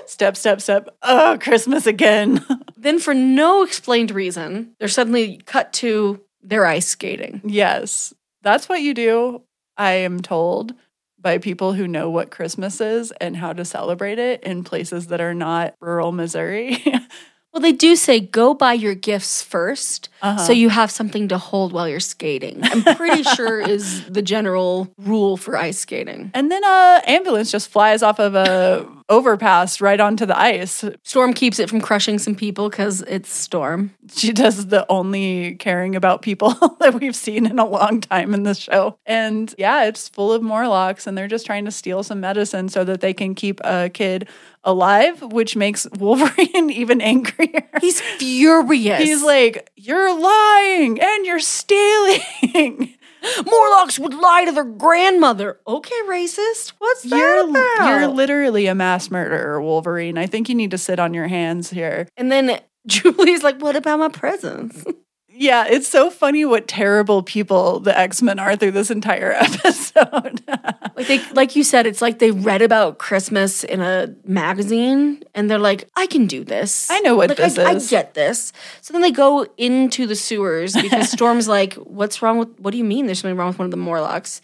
step, 0.05 0.37
step, 0.37 0.61
step. 0.61 0.89
Oh, 1.01 1.37
Christmas 1.41 1.87
again. 1.87 2.45
then, 2.77 2.99
for 2.99 3.13
no 3.13 3.63
explained 3.63 4.11
reason, 4.11 4.75
they're 4.79 4.87
suddenly 4.87 5.41
cut 5.45 5.73
to 5.73 6.21
their 6.41 6.65
ice 6.65 6.87
skating. 6.87 7.41
Yes, 7.43 8.13
that's 8.43 8.69
what 8.69 8.81
you 8.81 8.93
do, 8.93 9.41
I 9.77 9.91
am 9.91 10.21
told 10.21 10.73
by 11.19 11.39
people 11.39 11.73
who 11.73 11.87
know 11.87 12.09
what 12.11 12.29
Christmas 12.29 12.79
is 12.79 13.11
and 13.19 13.35
how 13.35 13.51
to 13.51 13.65
celebrate 13.65 14.19
it 14.19 14.43
in 14.43 14.63
places 14.63 15.07
that 15.07 15.21
are 15.21 15.33
not 15.33 15.73
rural 15.81 16.11
Missouri. 16.11 16.83
Well, 17.55 17.61
they 17.61 17.71
do 17.71 17.95
say 17.95 18.19
go 18.19 18.53
buy 18.53 18.73
your 18.73 18.95
gifts 18.95 19.41
1st 19.41 20.09
uh-huh. 20.21 20.43
so 20.43 20.51
you 20.51 20.67
have 20.67 20.91
something 20.91 21.29
to 21.29 21.37
hold 21.37 21.71
while 21.71 21.87
you're 21.87 22.01
skating. 22.01 22.59
I'm 22.61 22.83
pretty 22.97 23.23
sure 23.35 23.61
is 23.61 24.03
the 24.07 24.21
general 24.21 24.93
rule 24.97 25.37
for 25.37 25.55
ice 25.55 25.79
skating. 25.79 26.31
And 26.33 26.51
then 26.51 26.65
a 26.65 27.01
ambulance 27.07 27.51
just 27.51 27.69
flies 27.69 28.03
off 28.03 28.19
of 28.19 28.35
a 28.35 28.85
overpass 29.09 29.81
right 29.81 29.99
onto 29.99 30.25
the 30.25 30.37
ice. 30.37 30.83
Storm 31.03 31.33
keeps 31.33 31.59
it 31.59 31.69
from 31.69 31.81
crushing 31.81 32.17
some 32.17 32.35
people 32.35 32.69
because 32.69 33.01
it's 33.03 33.29
Storm. 33.29 33.93
She 34.13 34.33
does 34.33 34.67
the 34.67 34.85
only 34.89 35.55
caring 35.55 35.95
about 35.95 36.21
people 36.21 36.51
that 36.79 36.95
we've 36.95 37.15
seen 37.15 37.45
in 37.45 37.59
a 37.59 37.65
long 37.65 38.01
time 38.01 38.33
in 38.33 38.43
this 38.43 38.57
show. 38.57 38.97
And 39.05 39.53
yeah, 39.57 39.85
it's 39.85 40.09
full 40.09 40.33
of 40.33 40.41
Morlocks, 40.41 41.07
and 41.07 41.17
they're 41.17 41.27
just 41.27 41.45
trying 41.45 41.65
to 41.65 41.71
steal 41.71 42.03
some 42.03 42.19
medicine 42.19 42.69
so 42.69 42.83
that 42.83 43.01
they 43.01 43.13
can 43.13 43.35
keep 43.35 43.61
a 43.63 43.89
kid 43.89 44.27
alive, 44.63 45.21
which 45.21 45.55
makes 45.55 45.87
Wolverine 45.99 46.69
even 46.71 47.01
angrier. 47.01 47.69
He's 47.81 48.01
furious. 48.01 49.01
He's 49.03 49.23
like, 49.23 49.71
You're 49.75 50.19
lying 50.19 50.99
and 50.99 51.25
you're 51.25 51.39
stealing. 51.39 52.95
Morlocks 53.45 53.99
would 53.99 54.13
lie 54.13 54.45
to 54.45 54.51
their 54.51 54.63
grandmother. 54.63 55.59
Okay, 55.67 55.95
racist. 56.07 56.73
What's 56.79 57.03
that 57.03 57.17
you're, 57.17 57.49
about? 57.49 57.87
You're 57.87 58.07
literally 58.07 58.67
a 58.67 58.75
mass 58.75 59.09
murderer, 59.11 59.61
Wolverine. 59.61 60.17
I 60.17 60.27
think 60.27 60.49
you 60.49 60.55
need 60.55 60.71
to 60.71 60.77
sit 60.77 60.99
on 60.99 61.13
your 61.13 61.27
hands 61.27 61.69
here. 61.69 62.07
And 62.17 62.31
then 62.31 62.59
Julie's 62.87 63.43
like, 63.43 63.61
What 63.61 63.75
about 63.75 63.99
my 63.99 64.09
presents? 64.09 64.85
Yeah, 65.37 65.65
it's 65.67 65.87
so 65.87 66.09
funny 66.09 66.45
what 66.45 66.67
terrible 66.67 67.21
people 67.21 67.81
the 67.81 67.97
X 67.97 68.21
Men 68.21 68.39
are 68.39 68.55
through 68.55 68.71
this 68.71 68.89
entire 68.89 69.31
episode. 69.39 70.41
like 70.95 71.07
they, 71.07 71.21
like 71.33 71.55
you 71.55 71.63
said, 71.63 71.85
it's 71.85 72.01
like 72.01 72.19
they 72.19 72.31
read 72.31 72.61
about 72.61 72.99
Christmas 72.99 73.63
in 73.65 73.81
a 73.81 74.15
magazine, 74.25 75.23
and 75.33 75.49
they're 75.49 75.59
like, 75.59 75.89
"I 75.95 76.07
can 76.07 76.25
do 76.25 76.43
this. 76.45 76.89
I 76.89 76.99
know 76.99 77.15
what 77.15 77.29
like, 77.29 77.37
this 77.37 77.57
I, 77.57 77.73
is. 77.73 77.87
I 77.87 77.89
get 77.89 78.13
this." 78.13 78.53
So 78.81 78.93
then 78.93 79.01
they 79.01 79.11
go 79.11 79.45
into 79.57 80.07
the 80.07 80.15
sewers 80.15 80.73
because 80.73 81.11
Storm's 81.11 81.47
like, 81.47 81.73
"What's 81.73 82.21
wrong 82.21 82.37
with? 82.37 82.57
What 82.59 82.71
do 82.71 82.77
you 82.77 82.85
mean? 82.85 83.05
There's 83.05 83.19
something 83.19 83.37
wrong 83.37 83.49
with 83.49 83.59
one 83.59 83.65
of 83.65 83.71
the 83.71 83.77
Morlocks?" 83.77 84.41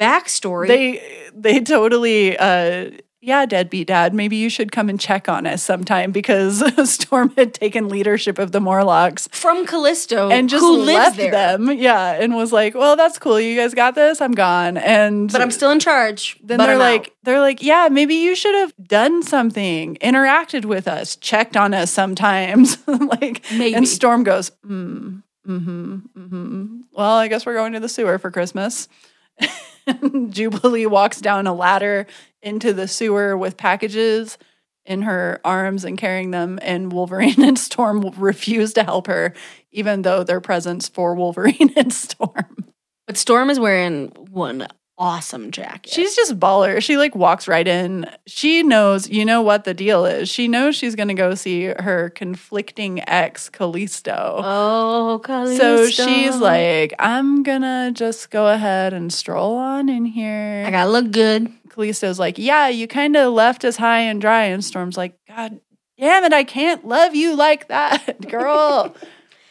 Backstory: 0.00 0.68
They 0.68 1.30
they 1.34 1.60
totally. 1.60 2.36
Uh, 2.38 2.90
yeah, 3.22 3.44
deadbeat 3.44 3.88
dad, 3.88 4.14
maybe 4.14 4.36
you 4.36 4.48
should 4.48 4.72
come 4.72 4.88
and 4.88 4.98
check 4.98 5.28
on 5.28 5.46
us 5.46 5.62
sometime 5.62 6.10
because 6.10 6.62
Storm 6.90 7.32
had 7.36 7.52
taken 7.52 7.88
leadership 7.88 8.38
of 8.38 8.52
the 8.52 8.60
Morlocks 8.60 9.28
from 9.32 9.66
Callisto 9.66 10.30
and 10.30 10.48
just 10.48 10.64
left 10.64 11.18
them. 11.18 11.70
Yeah, 11.70 12.12
and 12.12 12.34
was 12.34 12.50
like, 12.50 12.74
"Well, 12.74 12.96
that's 12.96 13.18
cool. 13.18 13.38
You 13.38 13.56
guys 13.56 13.74
got 13.74 13.94
this. 13.94 14.22
I'm 14.22 14.32
gone." 14.32 14.78
And 14.78 15.30
but 15.30 15.42
I'm 15.42 15.50
still 15.50 15.70
in 15.70 15.80
charge. 15.80 16.38
Then 16.42 16.58
they're 16.58 16.72
I'm 16.72 16.78
like, 16.78 17.08
out. 17.08 17.12
they're 17.24 17.40
like, 17.40 17.62
"Yeah, 17.62 17.88
maybe 17.90 18.14
you 18.14 18.34
should 18.34 18.54
have 18.54 18.72
done 18.82 19.22
something, 19.22 19.96
interacted 19.96 20.64
with 20.64 20.88
us, 20.88 21.16
checked 21.16 21.56
on 21.58 21.74
us 21.74 21.90
sometimes." 21.90 22.78
like, 22.86 23.44
maybe. 23.52 23.74
And 23.74 23.86
Storm 23.86 24.24
goes, 24.24 24.50
"Hmm." 24.64 25.18
Mm-hmm. 25.46 25.94
Mm-hmm. 26.16 26.80
Well, 26.92 27.16
I 27.16 27.28
guess 27.28 27.44
we're 27.44 27.54
going 27.54 27.72
to 27.72 27.80
the 27.80 27.88
sewer 27.88 28.18
for 28.18 28.30
Christmas. 28.30 28.88
Jubilee 30.30 30.86
walks 30.86 31.20
down 31.20 31.46
a 31.46 31.54
ladder 31.54 32.06
into 32.42 32.72
the 32.72 32.88
sewer 32.88 33.36
with 33.36 33.56
packages 33.56 34.38
in 34.84 35.02
her 35.02 35.40
arms 35.44 35.84
and 35.84 35.98
carrying 35.98 36.30
them, 36.30 36.58
and 36.62 36.92
Wolverine 36.92 37.42
and 37.44 37.58
Storm 37.58 38.10
refuse 38.16 38.72
to 38.74 38.84
help 38.84 39.06
her, 39.06 39.34
even 39.72 40.02
though 40.02 40.24
they're 40.24 40.40
presents 40.40 40.88
for 40.88 41.14
Wolverine 41.14 41.72
and 41.76 41.92
Storm. 41.92 42.64
But 43.06 43.16
Storm 43.16 43.50
is 43.50 43.60
wearing 43.60 44.08
one 44.30 44.66
awesome 45.00 45.50
jacket. 45.50 45.92
She's 45.92 46.14
just 46.14 46.38
baller. 46.38 46.80
She 46.80 46.96
like 46.96 47.16
walks 47.16 47.48
right 47.48 47.66
in. 47.66 48.08
She 48.26 48.62
knows, 48.62 49.08
you 49.08 49.24
know 49.24 49.42
what 49.42 49.64
the 49.64 49.74
deal 49.74 50.04
is. 50.04 50.28
She 50.28 50.46
knows 50.46 50.76
she's 50.76 50.94
going 50.94 51.08
to 51.08 51.14
go 51.14 51.34
see 51.34 51.64
her 51.64 52.10
conflicting 52.10 53.02
ex 53.08 53.48
Callisto. 53.48 54.40
Oh, 54.44 55.20
Callisto. 55.24 55.86
So 55.86 55.90
she's 55.90 56.36
like, 56.36 56.94
I'm 56.98 57.42
going 57.42 57.62
to 57.62 57.90
just 57.94 58.30
go 58.30 58.46
ahead 58.46 58.92
and 58.92 59.12
stroll 59.12 59.56
on 59.56 59.88
in 59.88 60.04
here. 60.04 60.64
I 60.66 60.70
got 60.70 60.84
to 60.84 60.90
look 60.90 61.10
good. 61.10 61.50
Callisto's 61.70 62.18
like, 62.18 62.36
"Yeah, 62.36 62.68
you 62.68 62.86
kind 62.86 63.16
of 63.16 63.32
left 63.32 63.64
us 63.64 63.76
high 63.76 64.00
and 64.00 64.20
dry." 64.20 64.44
And 64.46 64.64
Storm's 64.64 64.96
like, 64.96 65.16
"God 65.28 65.60
damn 65.96 66.24
it, 66.24 66.32
I 66.32 66.42
can't 66.44 66.84
love 66.84 67.14
you 67.14 67.34
like 67.36 67.68
that, 67.68 68.20
girl." 68.28 68.94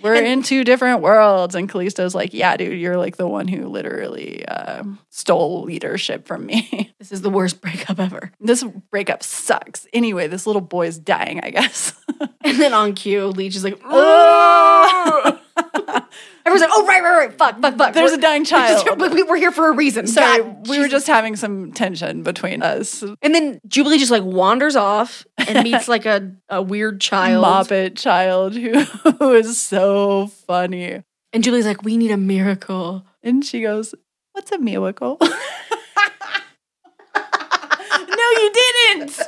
We're 0.01 0.15
and, 0.15 0.25
in 0.25 0.43
two 0.43 0.63
different 0.63 1.01
worlds. 1.01 1.55
And 1.55 1.69
Callisto's 1.69 2.15
like, 2.15 2.33
yeah, 2.33 2.55
dude, 2.57 2.79
you're 2.79 2.97
like 2.97 3.17
the 3.17 3.27
one 3.27 3.47
who 3.47 3.67
literally 3.67 4.45
uh, 4.47 4.83
stole 5.09 5.63
leadership 5.63 6.27
from 6.27 6.45
me. 6.45 6.93
This 6.99 7.13
is 7.13 7.21
the 7.21 7.29
worst 7.29 7.61
breakup 7.61 7.97
ever. 7.97 8.33
This 8.41 8.61
breakup 8.91 9.23
sucks. 9.23 9.87
Anyway, 9.93 10.27
this 10.27 10.45
little 10.45 10.61
boy's 10.61 10.97
dying, 10.97 11.39
I 11.41 11.49
guess. 11.49 11.93
and 12.41 12.59
then 12.59 12.73
on 12.73 12.93
cue, 12.93 13.27
Leech 13.27 13.55
is 13.55 13.63
like, 13.63 13.79
oh! 13.85 15.39
Everyone's 16.45 16.61
like, 16.61 16.71
oh, 16.73 16.85
right, 16.85 17.01
right, 17.03 17.17
right. 17.27 17.33
Fuck, 17.37 17.61
fuck, 17.61 17.77
fuck. 17.77 17.93
There's 17.93 18.11
We're- 18.11 18.17
a 18.19 18.21
dying 18.21 18.43
child. 18.45 18.99
we- 19.13 19.23
we're 19.23 19.37
here 19.37 19.51
for 19.51 19.67
a 19.67 19.71
reason. 19.75 20.07
Sorry, 20.07 20.41
God, 20.41 20.67
we 20.67 20.79
were 20.79 20.87
just 20.87 21.07
having 21.07 21.35
some 21.35 21.71
tension 21.73 22.23
between 22.23 22.61
us. 22.63 23.03
And 23.21 23.35
then 23.35 23.59
Jubilee 23.67 23.97
just 23.99 24.11
like 24.11 24.23
wanders 24.23 24.75
off 24.75 25.25
and 25.37 25.63
meets 25.63 25.87
like 25.87 26.05
a, 26.05 26.31
a 26.49 26.61
weird 26.61 26.99
child. 27.01 27.43
Moppet 27.45 27.97
child 27.97 28.55
who, 28.55 28.79
who 28.81 29.33
is 29.33 29.59
so 29.59 30.27
funny. 30.27 31.03
And 31.33 31.43
Julie's 31.43 31.65
like, 31.65 31.83
we 31.83 31.97
need 31.97 32.11
a 32.11 32.17
miracle. 32.17 33.05
And 33.21 33.45
she 33.45 33.61
goes, 33.61 33.93
What's 34.33 34.51
a 34.51 34.57
miracle? 34.57 35.17
no, 35.21 35.27
you 37.15 38.51
didn't. 38.53 39.19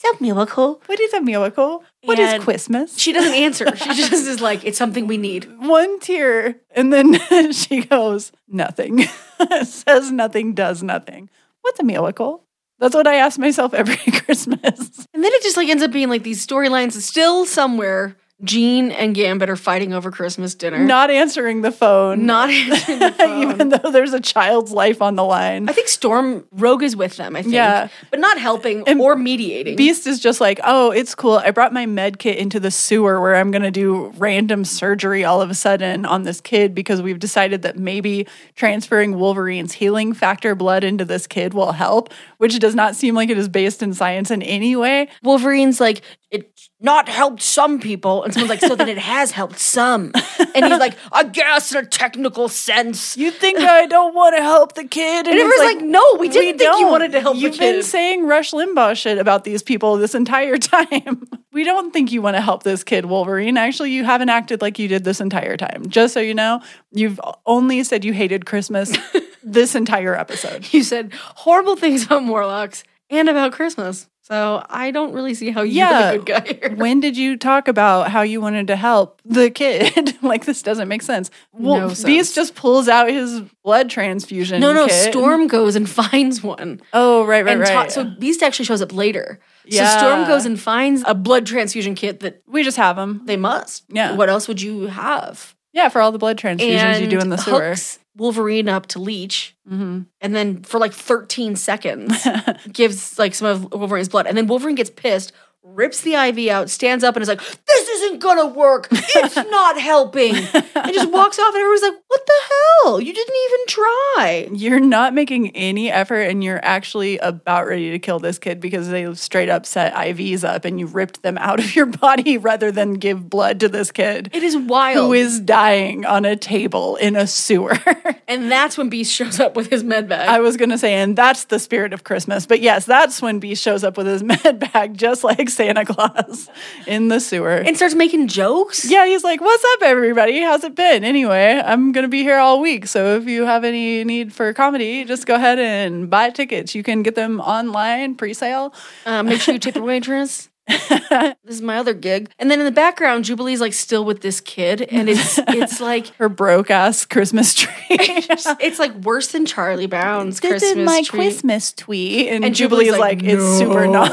What's 0.00 0.20
a 0.20 0.22
miracle? 0.22 0.80
What 0.86 1.00
is 1.00 1.12
a 1.12 1.20
miracle? 1.20 1.84
What 2.04 2.18
is 2.18 2.32
And 2.32 2.42
Christmas? 2.42 2.96
She 2.98 3.12
doesn't 3.12 3.34
answer. 3.34 3.66
She 3.76 3.94
just 3.94 4.12
is 4.12 4.40
like, 4.40 4.64
it's 4.64 4.78
something 4.78 5.06
we 5.06 5.16
need. 5.16 5.48
One 5.58 5.98
tear. 5.98 6.56
And 6.70 6.92
then 6.92 7.18
she 7.52 7.82
goes, 7.82 8.30
Nothing. 8.46 9.04
Says 9.64 10.12
nothing, 10.12 10.54
does 10.54 10.82
nothing. 10.82 11.30
What's 11.62 11.80
a 11.80 11.84
miracle? 11.84 12.44
That's 12.78 12.94
what 12.94 13.06
I 13.08 13.14
ask 13.16 13.38
myself 13.38 13.74
every 13.74 13.96
Christmas. 13.96 15.06
And 15.12 15.24
then 15.24 15.32
it 15.32 15.42
just 15.42 15.56
like 15.56 15.68
ends 15.68 15.82
up 15.82 15.90
being 15.90 16.08
like 16.08 16.22
these 16.22 16.46
storylines 16.46 16.92
still 17.00 17.44
somewhere. 17.44 18.16
Jean 18.44 18.92
and 18.92 19.16
Gambit 19.16 19.50
are 19.50 19.56
fighting 19.56 19.92
over 19.92 20.12
Christmas 20.12 20.54
dinner. 20.54 20.78
Not 20.78 21.10
answering 21.10 21.62
the 21.62 21.72
phone. 21.72 22.24
Not 22.24 22.50
answering 22.50 22.98
the 23.00 23.10
phone. 23.10 23.42
Even 23.42 23.68
though 23.70 23.90
there's 23.90 24.12
a 24.12 24.20
child's 24.20 24.70
life 24.70 25.02
on 25.02 25.16
the 25.16 25.24
line. 25.24 25.68
I 25.68 25.72
think 25.72 25.88
Storm 25.88 26.46
Rogue 26.52 26.84
is 26.84 26.94
with 26.94 27.16
them, 27.16 27.34
I 27.34 27.42
think. 27.42 27.54
Yeah. 27.54 27.88
But 28.10 28.20
not 28.20 28.38
helping 28.38 28.86
And 28.86 29.00
or 29.00 29.16
mediating. 29.16 29.74
Beast 29.74 30.06
is 30.06 30.20
just 30.20 30.40
like, 30.40 30.60
oh, 30.62 30.92
it's 30.92 31.16
cool. 31.16 31.38
I 31.38 31.50
brought 31.50 31.72
my 31.72 31.84
med 31.86 32.20
kit 32.20 32.38
into 32.38 32.60
the 32.60 32.70
sewer 32.70 33.20
where 33.20 33.34
I'm 33.34 33.50
going 33.50 33.62
to 33.62 33.72
do 33.72 34.12
random 34.16 34.64
surgery 34.64 35.24
all 35.24 35.42
of 35.42 35.50
a 35.50 35.54
sudden 35.54 36.06
on 36.06 36.22
this 36.22 36.40
kid 36.40 36.76
because 36.76 37.02
we've 37.02 37.18
decided 37.18 37.62
that 37.62 37.76
maybe 37.76 38.28
transferring 38.54 39.18
Wolverine's 39.18 39.72
healing 39.72 40.12
factor 40.12 40.54
blood 40.54 40.84
into 40.84 41.04
this 41.04 41.26
kid 41.26 41.54
will 41.54 41.72
help, 41.72 42.12
which 42.36 42.56
does 42.60 42.76
not 42.76 42.94
seem 42.94 43.16
like 43.16 43.30
it 43.30 43.38
is 43.38 43.48
based 43.48 43.82
in 43.82 43.94
science 43.94 44.30
in 44.30 44.42
any 44.42 44.76
way. 44.76 45.08
Wolverine's 45.24 45.80
like, 45.80 46.02
it's 46.30 46.57
not 46.80 47.08
helped 47.08 47.42
some 47.42 47.80
people. 47.80 48.22
And 48.22 48.32
someone's 48.32 48.50
like, 48.50 48.60
so 48.60 48.76
then 48.76 48.88
it 48.88 48.98
has 48.98 49.32
helped 49.32 49.58
some. 49.58 50.12
And 50.54 50.64
he's 50.64 50.78
like, 50.78 50.96
I 51.10 51.24
guess 51.24 51.72
in 51.72 51.78
a 51.78 51.86
technical 51.86 52.48
sense. 52.48 53.16
You 53.16 53.30
think 53.32 53.58
I 53.58 53.86
don't 53.86 54.14
want 54.14 54.36
to 54.36 54.42
help 54.42 54.74
the 54.74 54.84
kid? 54.84 55.26
And 55.26 55.36
it's 55.36 55.44
everyone's 55.44 55.74
like, 55.74 55.84
no, 55.84 56.16
we 56.18 56.28
didn't 56.28 56.58
think 56.58 56.60
you 56.60 56.82
don't. 56.82 56.90
wanted 56.90 57.12
to 57.12 57.20
help 57.20 57.34
the 57.34 57.42
You've 57.42 57.58
been 57.58 57.82
saying 57.82 58.26
Rush 58.26 58.52
Limbaugh 58.52 58.96
shit 58.96 59.18
about 59.18 59.44
these 59.44 59.62
people 59.62 59.96
this 59.96 60.14
entire 60.14 60.56
time. 60.58 61.26
we 61.52 61.64
don't 61.64 61.92
think 61.92 62.12
you 62.12 62.22
want 62.22 62.36
to 62.36 62.40
help 62.40 62.62
this 62.62 62.84
kid, 62.84 63.06
Wolverine. 63.06 63.56
Actually, 63.56 63.90
you 63.90 64.04
haven't 64.04 64.28
acted 64.28 64.62
like 64.62 64.78
you 64.78 64.86
did 64.86 65.02
this 65.02 65.20
entire 65.20 65.56
time. 65.56 65.88
Just 65.88 66.14
so 66.14 66.20
you 66.20 66.34
know, 66.34 66.62
you've 66.92 67.20
only 67.44 67.82
said 67.82 68.04
you 68.04 68.12
hated 68.12 68.46
Christmas 68.46 68.96
this 69.42 69.74
entire 69.74 70.14
episode. 70.14 70.72
You 70.72 70.84
said 70.84 71.12
horrible 71.14 71.74
things 71.74 72.04
about 72.06 72.22
Morlocks 72.22 72.84
and 73.10 73.28
about 73.28 73.52
Christmas. 73.52 74.08
So 74.28 74.62
I 74.68 74.90
don't 74.90 75.14
really 75.14 75.32
see 75.32 75.50
how 75.50 75.62
you're 75.62 75.72
Yeah. 75.86 76.12
the 76.12 76.18
good 76.18 76.26
guy 76.26 76.58
here. 76.60 76.76
When 76.76 77.00
did 77.00 77.16
you 77.16 77.38
talk 77.38 77.66
about 77.66 78.10
how 78.10 78.20
you 78.20 78.42
wanted 78.42 78.66
to 78.66 78.76
help 78.76 79.22
the 79.24 79.48
kid? 79.50 80.18
like 80.22 80.44
this 80.44 80.60
doesn't 80.60 80.86
make 80.86 81.00
sense. 81.00 81.30
Well, 81.52 81.88
No 81.88 81.94
Beast 82.04 82.34
just 82.34 82.54
pulls 82.54 82.88
out 82.88 83.08
his 83.08 83.40
blood 83.64 83.88
transfusion. 83.88 84.60
No, 84.60 84.74
no, 84.74 84.86
kit. 84.86 85.12
Storm 85.12 85.46
goes 85.46 85.76
and 85.76 85.88
finds 86.00 86.42
one. 86.42 86.82
Oh, 86.92 87.24
right, 87.24 87.42
right, 87.42 87.52
and 87.52 87.60
right. 87.62 87.72
ta- 87.72 87.88
so 87.88 88.04
Beast 88.04 88.42
actually 88.42 88.66
shows 88.66 88.82
up 88.82 88.92
later. 88.92 89.40
Yeah. 89.64 89.88
So 89.92 89.98
Storm 89.98 90.26
goes 90.26 90.44
and 90.44 90.60
finds 90.60 91.02
a 91.06 91.14
blood 91.14 91.46
transfusion 91.46 91.94
kit 91.94 92.20
that 92.20 92.42
we 92.46 92.62
just 92.62 92.76
have 92.76 92.96
them. 92.96 93.22
they 93.24 93.36
must. 93.38 93.84
Yeah. 93.88 94.12
What 94.14 94.28
else 94.28 94.46
would 94.46 94.60
you 94.60 94.88
have? 94.88 95.54
Yeah, 95.72 95.88
for 95.90 96.00
all 96.02 96.12
the 96.12 96.18
blood 96.18 96.38
transfusions 96.38 96.78
and 96.78 97.02
you 97.02 97.08
do 97.08 97.18
in 97.18 97.28
the 97.28 97.36
sewer. 97.38 97.68
hooks 97.70 97.98
Wolverine 98.18 98.68
up 98.68 98.86
to 98.88 98.98
Leech, 98.98 99.56
hmm 99.66 100.02
and 100.20 100.34
then 100.34 100.62
for 100.62 100.78
like 100.78 100.92
13 100.92 101.56
seconds 101.56 102.26
gives 102.72 103.18
like 103.18 103.34
some 103.34 103.48
of 103.48 103.72
Wolverine's 103.72 104.08
blood, 104.08 104.26
and 104.26 104.36
then 104.36 104.46
Wolverine 104.46 104.74
gets 104.74 104.90
pissed, 104.90 105.32
rips 105.62 106.00
the 106.02 106.14
IV 106.14 106.48
out, 106.50 106.68
stands 106.70 107.04
up, 107.04 107.14
and 107.16 107.22
is 107.22 107.28
like, 107.28 107.40
"This 107.40 107.88
isn't 107.88 108.18
gonna 108.20 108.46
work. 108.46 108.88
It's 108.90 109.36
not 109.50 109.80
helping," 109.80 110.34
and 110.34 110.92
just 110.92 111.10
walks 111.10 111.38
off. 111.38 111.54
And 111.54 111.60
everyone's 111.62 111.82
like, 111.82 111.94
"What 112.08 112.26
the 112.26 112.32
hell? 112.48 113.00
You 113.00 113.12
didn't 113.12 113.36
even 113.46 113.66
try." 113.66 114.48
You're 114.52 114.80
not 114.80 115.14
making 115.14 115.50
any 115.54 115.90
effort 115.90 116.22
and 116.22 116.42
you're 116.42 116.60
actually 116.64 117.18
about 117.18 117.66
ready 117.66 117.90
to 117.90 117.98
kill 117.98 118.18
this 118.18 118.38
kid 118.38 118.60
because 118.60 118.88
they 118.88 119.12
straight 119.14 119.48
up 119.48 119.64
set 119.66 119.94
IVs 119.94 120.42
up 120.42 120.64
and 120.64 120.80
you 120.80 120.86
ripped 120.86 121.22
them 121.22 121.38
out 121.38 121.60
of 121.60 121.74
your 121.76 121.86
body 122.06 122.36
rather 122.38 122.72
than 122.72 122.94
give 122.94 123.28
blood 123.30 123.60
to 123.60 123.68
this 123.68 123.90
kid 123.92 124.30
It 124.32 124.42
is 124.42 124.56
wild. 124.56 124.96
who 125.06 125.12
is 125.12 125.38
dying 125.40 126.04
on 126.04 126.24
a 126.24 126.34
table 126.36 126.96
in 126.96 127.14
a 127.14 127.26
sewer. 127.26 127.78
and 128.28 128.50
that's 128.50 128.76
when 128.78 128.88
Beast 128.88 129.12
shows 129.14 129.38
up 129.38 129.54
with 129.54 129.68
his 129.70 129.84
med 129.84 130.08
bag. 130.08 130.28
I 130.28 130.40
was 130.40 130.56
going 130.56 130.70
to 130.70 130.78
say, 130.78 130.94
and 130.94 131.16
that's 131.16 131.44
the 131.44 131.58
spirit 131.58 131.92
of 131.92 132.04
Christmas. 132.04 132.46
But 132.46 132.60
yes, 132.60 132.84
that's 132.86 133.20
when 133.22 133.38
Beast 133.38 133.62
shows 133.62 133.84
up 133.84 133.96
with 133.96 134.06
his 134.06 134.22
med 134.44 134.58
bag, 134.72 134.96
just 134.98 135.22
like 135.24 135.48
Santa 135.48 135.84
Claus 135.84 136.48
in 136.86 137.08
the 137.08 137.20
sewer. 137.20 137.56
and 137.56 137.76
starts 137.76 137.94
making 137.94 138.28
jokes. 138.28 138.88
yeah, 138.90 139.06
he's 139.06 139.24
like, 139.24 139.40
What's 139.40 139.64
up, 139.74 139.82
everybody? 139.82 140.40
How's 140.40 140.64
it 140.64 140.74
been? 140.74 141.04
Anyway, 141.04 141.60
I'm 141.64 141.92
going 141.98 142.04
to 142.04 142.08
be 142.08 142.22
here 142.22 142.38
all 142.38 142.60
week. 142.60 142.86
So 142.86 143.16
if 143.16 143.26
you 143.26 143.44
have 143.44 143.64
any 143.64 144.04
need 144.04 144.32
for 144.32 144.52
comedy, 144.52 145.04
just 145.04 145.26
go 145.26 145.34
ahead 145.34 145.58
and 145.58 146.08
buy 146.08 146.30
tickets. 146.30 146.72
You 146.72 146.84
can 146.84 147.02
get 147.02 147.16
them 147.16 147.40
online, 147.40 148.14
pre 148.14 148.34
sale. 148.34 148.72
Uh, 149.04 149.24
make 149.24 149.40
sure 149.40 149.54
you 149.54 149.58
tip 149.58 149.74
the 149.74 149.82
waitress. 149.82 150.48
this 150.68 151.34
is 151.46 151.60
my 151.60 151.78
other 151.78 151.94
gig. 151.94 152.30
And 152.38 152.50
then 152.50 152.60
in 152.60 152.66
the 152.66 152.70
background, 152.70 153.24
Jubilee's 153.24 153.60
like 153.60 153.72
still 153.72 154.04
with 154.04 154.20
this 154.20 154.40
kid, 154.40 154.82
and 154.82 155.08
it's 155.08 155.40
it's 155.48 155.80
like 155.90 156.14
Her 156.16 156.28
broke 156.28 156.70
ass 156.70 157.04
Christmas 157.04 157.54
tree. 157.54 157.72
it's 157.88 158.78
like 158.78 158.94
worse 158.96 159.28
than 159.28 159.44
Charlie 159.46 159.86
Brown's 159.86 160.38
Christmas 160.40 161.08
tree. 161.08 161.18
Christmas 161.18 161.72
tweet. 161.72 162.28
And, 162.28 162.44
And 162.44 162.54
Jubilee's 162.54 162.88
Jubilee's 162.88 163.00
like, 163.00 163.22
like, 163.22 163.32
It's 163.32 163.58
super 163.58 163.86
not. 163.88 164.10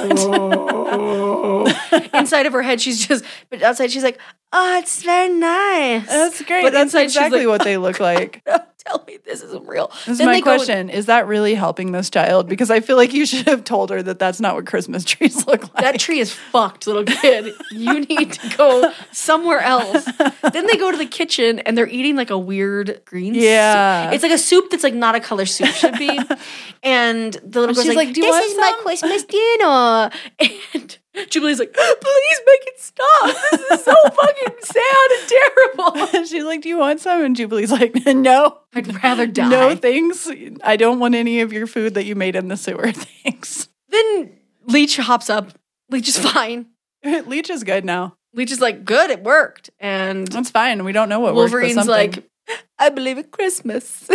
Inside 2.13 2.45
of 2.45 2.53
her 2.53 2.61
head, 2.61 2.81
she's 2.81 3.05
just, 3.05 3.23
but 3.49 3.61
outside 3.61 3.91
she's 3.91 4.03
like, 4.03 4.19
oh, 4.51 4.77
it's 4.77 5.03
very 5.03 5.29
nice. 5.29 6.07
That's 6.07 6.41
great. 6.43 6.63
But 6.63 6.73
That's 6.73 6.93
inside 6.93 7.03
exactly 7.03 7.39
like, 7.39 7.47
what 7.47 7.63
they 7.63 7.77
look 7.77 7.99
like. 7.99 8.41
Tell 8.87 9.03
me 9.07 9.17
this 9.25 9.41
isn't 9.41 9.67
real. 9.67 9.91
This 10.05 10.19
is 10.19 10.25
my 10.25 10.25
go 10.25 10.33
and- 10.35 10.43
question. 10.43 10.89
Is 10.89 11.07
that 11.07 11.25
really 11.27 11.55
helping 11.55 11.91
this 11.91 12.09
child? 12.09 12.47
Because 12.47 12.69
I 12.69 12.81
feel 12.81 12.97
like 12.97 13.13
you 13.13 13.25
should 13.25 13.47
have 13.47 13.63
told 13.63 13.89
her 13.89 14.03
that 14.03 14.19
that's 14.19 14.39
not 14.39 14.53
what 14.55 14.67
Christmas 14.67 15.03
trees 15.03 15.47
look 15.47 15.63
like. 15.73 15.83
that 15.83 15.99
tree 15.99 16.19
is 16.19 16.31
fucked, 16.31 16.85
little 16.85 17.03
kid. 17.03 17.53
You 17.71 18.01
need 18.05 18.33
to 18.33 18.57
go 18.57 18.91
somewhere 19.11 19.59
else. 19.61 20.05
then 20.53 20.67
they 20.67 20.77
go 20.77 20.91
to 20.91 20.97
the 20.97 21.05
kitchen 21.07 21.59
and 21.59 21.75
they're 21.77 21.87
eating 21.87 22.15
like 22.15 22.29
a 22.29 22.37
weird 22.37 23.01
green 23.05 23.33
Yeah. 23.33 24.05
soup. 24.05 24.13
It's 24.13 24.23
like 24.23 24.31
a 24.33 24.37
soup 24.37 24.69
that's 24.69 24.83
like 24.83 24.93
not 24.93 25.15
a 25.15 25.19
color 25.19 25.45
soup 25.45 25.69
should 25.69 25.97
be. 25.97 26.19
And 26.83 27.33
the 27.43 27.61
little 27.61 27.73
girl's 27.73 27.87
She's 27.87 27.95
like, 27.95 28.05
like, 28.09 28.13
"Do 28.13 28.23
you 28.23 28.31
this 28.31 28.51
is 28.51 28.57
my? 28.59 28.73
Christmas 28.83 29.23
dinner. 29.59 30.11
And 30.75 30.97
Jubilee's 31.31 31.57
like, 31.57 31.73
please 31.73 32.39
make 32.45 32.61
it 32.67 32.79
stop. 32.79 33.35
This 33.51 33.61
is 33.79 33.85
so 33.85 33.93
fucking 34.03 34.55
sad 34.61 35.09
and 35.11 35.29
terrible. 35.29 36.25
She's 36.25 36.43
like, 36.43 36.61
Do 36.61 36.69
you 36.69 36.77
want 36.77 36.99
some? 36.99 37.23
And 37.23 37.35
Jubilee's 37.35 37.71
like, 37.71 37.95
No. 38.05 38.59
I'd 38.75 39.03
rather 39.03 39.25
die. 39.41 39.49
No, 39.49 39.75
thanks. 39.75 40.29
I 40.63 40.75
don't 40.75 40.99
want 40.99 41.15
any 41.15 41.41
of 41.41 41.51
your 41.53 41.65
food 41.65 41.93
that 41.95 42.03
you 42.05 42.15
made 42.15 42.35
in 42.35 42.49
the 42.49 42.57
sewer. 42.57 42.91
Thanks. 43.23 43.69
then 43.89 44.31
Leech 44.67 44.97
hops 44.97 45.29
up. 45.29 45.51
Leech 45.89 46.09
is 46.09 46.17
fine. 46.17 46.67
Leech 47.03 47.49
is 47.49 47.63
good 47.63 47.85
now. 47.85 48.17
Leech 48.33 48.51
is 48.51 48.59
like, 48.59 48.83
good, 48.83 49.09
it 49.11 49.23
worked. 49.23 49.69
And 49.79 50.27
That's 50.27 50.49
fine. 50.49 50.83
We 50.83 50.91
don't 50.91 51.07
know 51.07 51.19
what 51.21 51.33
worked, 51.35 51.53
Wolverine's 51.53 51.75
something. 51.75 51.91
like, 51.91 52.29
I 52.77 52.89
believe 52.89 53.17
in 53.17 53.23
Christmas. 53.25 54.09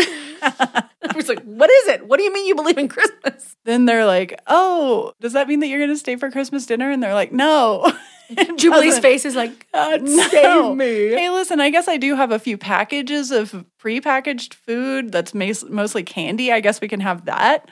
He's 1.14 1.28
like, 1.28 1.42
what 1.44 1.70
is 1.70 1.88
it? 1.88 2.06
What 2.06 2.18
do 2.18 2.24
you 2.24 2.32
mean 2.32 2.46
you 2.46 2.54
believe 2.54 2.78
in 2.78 2.88
Christmas? 2.88 3.56
Then 3.64 3.84
they're 3.86 4.06
like, 4.06 4.38
Oh, 4.46 5.12
does 5.20 5.32
that 5.34 5.48
mean 5.48 5.60
that 5.60 5.66
you're 5.68 5.78
going 5.78 5.90
to 5.90 5.96
stay 5.96 6.16
for 6.16 6.30
Christmas 6.30 6.66
dinner? 6.66 6.90
And 6.90 7.02
they're 7.02 7.14
like, 7.14 7.32
No. 7.32 7.90
Jubilee's 8.56 8.90
doesn't. 8.94 9.02
face 9.02 9.24
is 9.24 9.34
like, 9.34 9.66
uh, 9.74 9.96
God 9.98 10.02
No. 10.02 10.28
save 10.28 10.76
me. 10.76 11.08
Hey, 11.08 11.30
listen, 11.30 11.60
I 11.60 11.70
guess 11.70 11.88
I 11.88 11.96
do 11.96 12.14
have 12.14 12.30
a 12.30 12.38
few 12.38 12.56
packages 12.56 13.30
of 13.32 13.64
prepackaged 13.82 14.54
food 14.54 15.10
that's 15.10 15.34
mas- 15.34 15.64
mostly 15.68 16.02
candy. 16.04 16.52
I 16.52 16.60
guess 16.60 16.80
we 16.80 16.86
can 16.88 17.00
have 17.00 17.24
that 17.24 17.68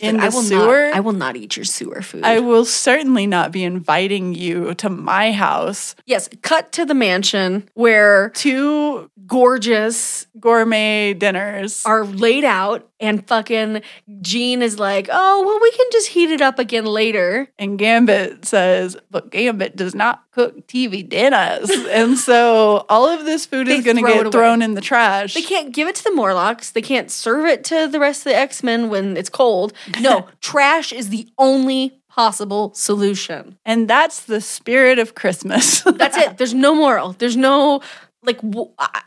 in 0.00 0.16
Like, 0.16 0.20
the 0.22 0.26
I 0.26 0.38
will 0.38 0.42
sewer. 0.42 0.84
Not, 0.86 0.94
I 0.94 1.00
will 1.00 1.12
not 1.12 1.36
eat 1.36 1.56
your 1.56 1.64
sewer 1.64 2.02
food. 2.02 2.24
I 2.24 2.40
will 2.40 2.64
certainly 2.64 3.26
not 3.26 3.52
be 3.52 3.64
inviting 3.64 4.34
you 4.34 4.74
to 4.74 4.88
my 4.88 5.32
house. 5.32 5.94
yes, 6.06 6.28
cut 6.42 6.72
to 6.72 6.84
the 6.84 6.94
mansion 6.94 7.68
where 7.74 8.30
Two 8.30 9.10
gorgeous 9.26 10.26
gourmet 10.38 11.14
dinners. 11.14 11.84
are 11.86 12.04
laid 12.04 12.44
out 12.44 12.88
and 12.98 13.26
fucking 13.26 13.82
Jean 14.20 14.62
is 14.62 14.78
like, 14.78 15.08
oh, 15.12 15.44
well, 15.44 15.58
we 15.60 15.70
can 15.70 15.86
just 15.92 16.08
heat 16.08 16.30
it 16.30 16.40
up 16.40 16.58
again 16.58 16.86
later. 16.86 17.48
and 17.58 17.78
Gambit 17.78 18.44
says, 18.44 18.96
but 19.10 19.30
Gambit 19.30 19.76
does 19.76 19.94
not 19.94 20.24
cook 20.30 20.66
TV 20.66 21.06
dinners. 21.06 21.70
and 21.70 22.16
so 22.18 22.86
all 22.88 23.06
of 23.08 23.24
this 23.24 23.46
food 23.46 23.68
is 23.68 23.84
going 23.84 23.96
to 23.96 24.02
get 24.02 24.32
thrown 24.32 24.62
in 24.62 24.74
the 24.74 24.80
trash. 24.80 25.34
They 25.34 25.42
can't 25.42 25.72
give 25.72 25.88
it 25.88 25.94
to 25.96 26.04
the 26.04 26.12
Morlocks. 26.12 26.70
They 26.70 26.82
can't 26.82 27.10
serve 27.10 27.46
it 27.46 27.64
to 27.64 27.88
the 27.88 28.00
rest 28.00 28.20
of 28.20 28.32
the 28.32 28.36
X 28.36 28.62
Men 28.62 28.88
when 28.88 29.16
it's 29.16 29.28
cold. 29.28 29.72
No, 30.00 30.26
trash 30.40 30.92
is 30.92 31.10
the 31.10 31.28
only 31.38 32.00
possible 32.08 32.72
solution. 32.74 33.58
And 33.66 33.88
that's 33.88 34.24
the 34.24 34.40
spirit 34.40 34.98
of 34.98 35.14
Christmas. 35.14 35.82
That's 35.82 36.16
it. 36.16 36.38
There's 36.38 36.54
no 36.54 36.74
moral. 36.74 37.12
There's 37.12 37.36
no 37.36 37.82
like 38.22 38.40
I, 38.78 39.02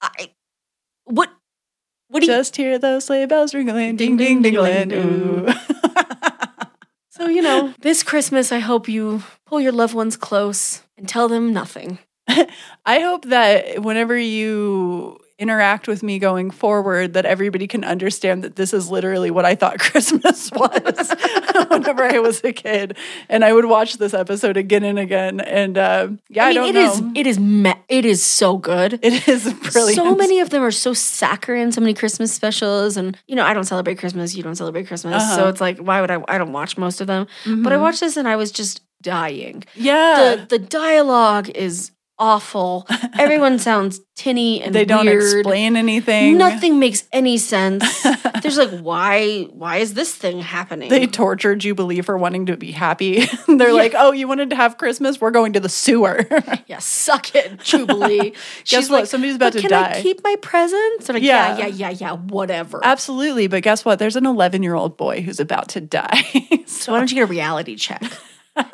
I 0.00 0.30
what 1.04 1.30
what 2.08 2.20
do 2.20 2.26
you 2.26 2.32
Just 2.32 2.56
hear 2.56 2.78
those 2.78 3.04
sleigh 3.06 3.26
bells 3.26 3.52
ringling, 3.52 3.96
Ding, 3.96 4.16
ding, 4.16 4.42
ding, 4.42 4.42
ding, 4.42 4.54
dingling. 4.54 4.88
ding, 4.90 5.46
Ooh. 5.48 5.48
So, 7.10 7.28
you 7.28 7.40
know, 7.40 7.72
this 7.80 8.02
Christmas 8.02 8.52
I 8.52 8.58
hope 8.58 8.88
you 8.88 9.22
pull 9.46 9.58
your 9.60 9.72
loved 9.72 9.94
ones 9.94 10.16
close 10.18 10.82
and 10.98 11.08
tell 11.08 11.28
them 11.28 11.52
nothing. 11.52 11.98
I 12.28 13.00
hope 13.00 13.24
that 13.26 13.80
whenever 13.82 14.18
you 14.18 15.18
interact 15.38 15.86
with 15.86 16.02
me 16.02 16.18
going 16.18 16.50
forward, 16.50 17.12
that 17.14 17.26
everybody 17.26 17.66
can 17.66 17.84
understand 17.84 18.42
that 18.44 18.56
this 18.56 18.72
is 18.72 18.90
literally 18.90 19.30
what 19.30 19.44
I 19.44 19.54
thought 19.54 19.78
Christmas 19.86 20.50
was 20.52 21.14
whenever 21.70 22.04
I 22.04 22.18
was 22.20 22.42
a 22.44 22.52
kid. 22.52 22.96
And 23.28 23.44
I 23.44 23.52
would 23.52 23.66
watch 23.66 23.98
this 23.98 24.14
episode 24.14 24.56
again 24.56 24.82
and 24.84 24.98
again. 24.98 25.40
And 25.40 25.76
uh, 25.76 26.08
yeah, 26.28 26.46
I, 26.46 26.50
I 26.50 26.52
mean, 26.54 26.74
don't 26.74 26.76
it 26.76 26.76
is 26.76 27.02
it 27.14 27.26
is 27.26 27.38
me- 27.38 27.74
it 27.88 28.04
is 28.04 28.22
so 28.22 28.56
good. 28.56 28.98
it 29.02 29.28
is 29.28 29.44
brilliant. 29.72 29.96
So 29.96 30.14
many 30.14 30.40
of 30.40 30.50
them 30.50 30.62
are 30.62 30.70
so 30.70 30.92
saccharine, 30.94 31.72
so 31.72 31.80
many 31.80 31.94
Christmas 31.94 32.32
specials. 32.32 32.96
And, 32.96 33.16
you 33.26 33.36
know, 33.36 33.44
I 33.44 33.52
don't 33.54 33.64
celebrate 33.64 33.98
Christmas. 33.98 34.34
You 34.34 34.42
don't 34.42 34.56
celebrate 34.56 34.86
Christmas. 34.86 35.22
So 35.34 35.40
Uh-huh. 35.42 35.48
it's 35.48 35.60
like, 35.60 35.78
why 35.78 36.00
would 36.00 36.10
I? 36.10 36.22
I 36.28 36.38
don't 36.38 36.52
watch 36.52 36.76
most 36.78 37.00
of 37.00 37.06
them. 37.06 37.26
But 37.44 37.50
Mm-hmm. 37.50 37.68
I 37.72 37.76
watched 37.76 38.00
this 38.00 38.16
and 38.16 38.26
I 38.26 38.36
was 38.36 38.50
just 38.52 38.80
dying. 39.02 39.64
Yeah. 39.74 40.36
The, 40.36 40.58
the 40.58 40.58
dialogue 40.58 41.48
is 41.50 41.90
awful. 42.18 42.86
Everyone 43.18 43.58
sounds 43.60 44.00
tinny 44.14 44.62
and 44.62 44.74
they 44.74 44.84
don't 44.84 45.04
weird. 45.06 45.40
explain 45.40 45.76
anything. 45.76 46.38
Nothing 46.38 46.78
makes 46.78 47.04
any 47.12 47.36
sense. 47.38 47.84
There's 48.42 48.56
like, 48.56 48.78
why? 48.80 49.44
Why 49.52 49.76
is 49.78 49.94
this 49.94 50.14
thing 50.14 50.40
happening? 50.40 50.88
They 50.88 51.06
tortured 51.06 51.58
Jubilee 51.60 52.00
for 52.00 52.16
wanting 52.16 52.46
to 52.46 52.56
be 52.56 52.72
happy. 52.72 53.26
They're 53.48 53.72
like, 53.74 53.94
oh, 53.96 54.12
you 54.12 54.26
wanted 54.28 54.50
to 54.50 54.56
have 54.56 54.78
Christmas? 54.78 55.20
We're 55.20 55.30
going 55.30 55.52
to 55.54 55.60
the 55.60 55.68
sewer. 55.68 56.26
yeah, 56.66 56.78
suck 56.78 57.34
it, 57.34 57.60
Jubilee. 57.60 58.32
She's 58.64 58.88
what? 58.88 59.00
like, 59.00 59.06
Somebody's 59.06 59.36
about 59.36 59.52
"But 59.52 59.62
to 59.62 59.68
can 59.68 59.70
die." 59.70 59.88
Can 59.92 59.96
I 59.98 60.02
keep 60.02 60.24
my 60.24 60.36
presents? 60.40 61.08
Like, 61.08 61.22
yeah, 61.22 61.58
Yeah. 61.58 61.66
yeah, 61.66 61.90
yeah, 61.90 61.90
yeah, 61.90 62.12
whatever. 62.16 62.80
Absolutely. 62.82 63.46
But 63.46 63.62
guess 63.62 63.84
what? 63.84 63.98
There's 63.98 64.16
an 64.16 64.26
11 64.26 64.62
year 64.62 64.74
old 64.74 64.96
boy 64.96 65.20
who's 65.22 65.40
about 65.40 65.68
to 65.70 65.80
die. 65.80 66.22
So 66.66 66.92
why 66.92 66.98
don't 66.98 67.10
you 67.10 67.16
get 67.16 67.22
a 67.22 67.26
reality 67.26 67.76
check? 67.76 68.02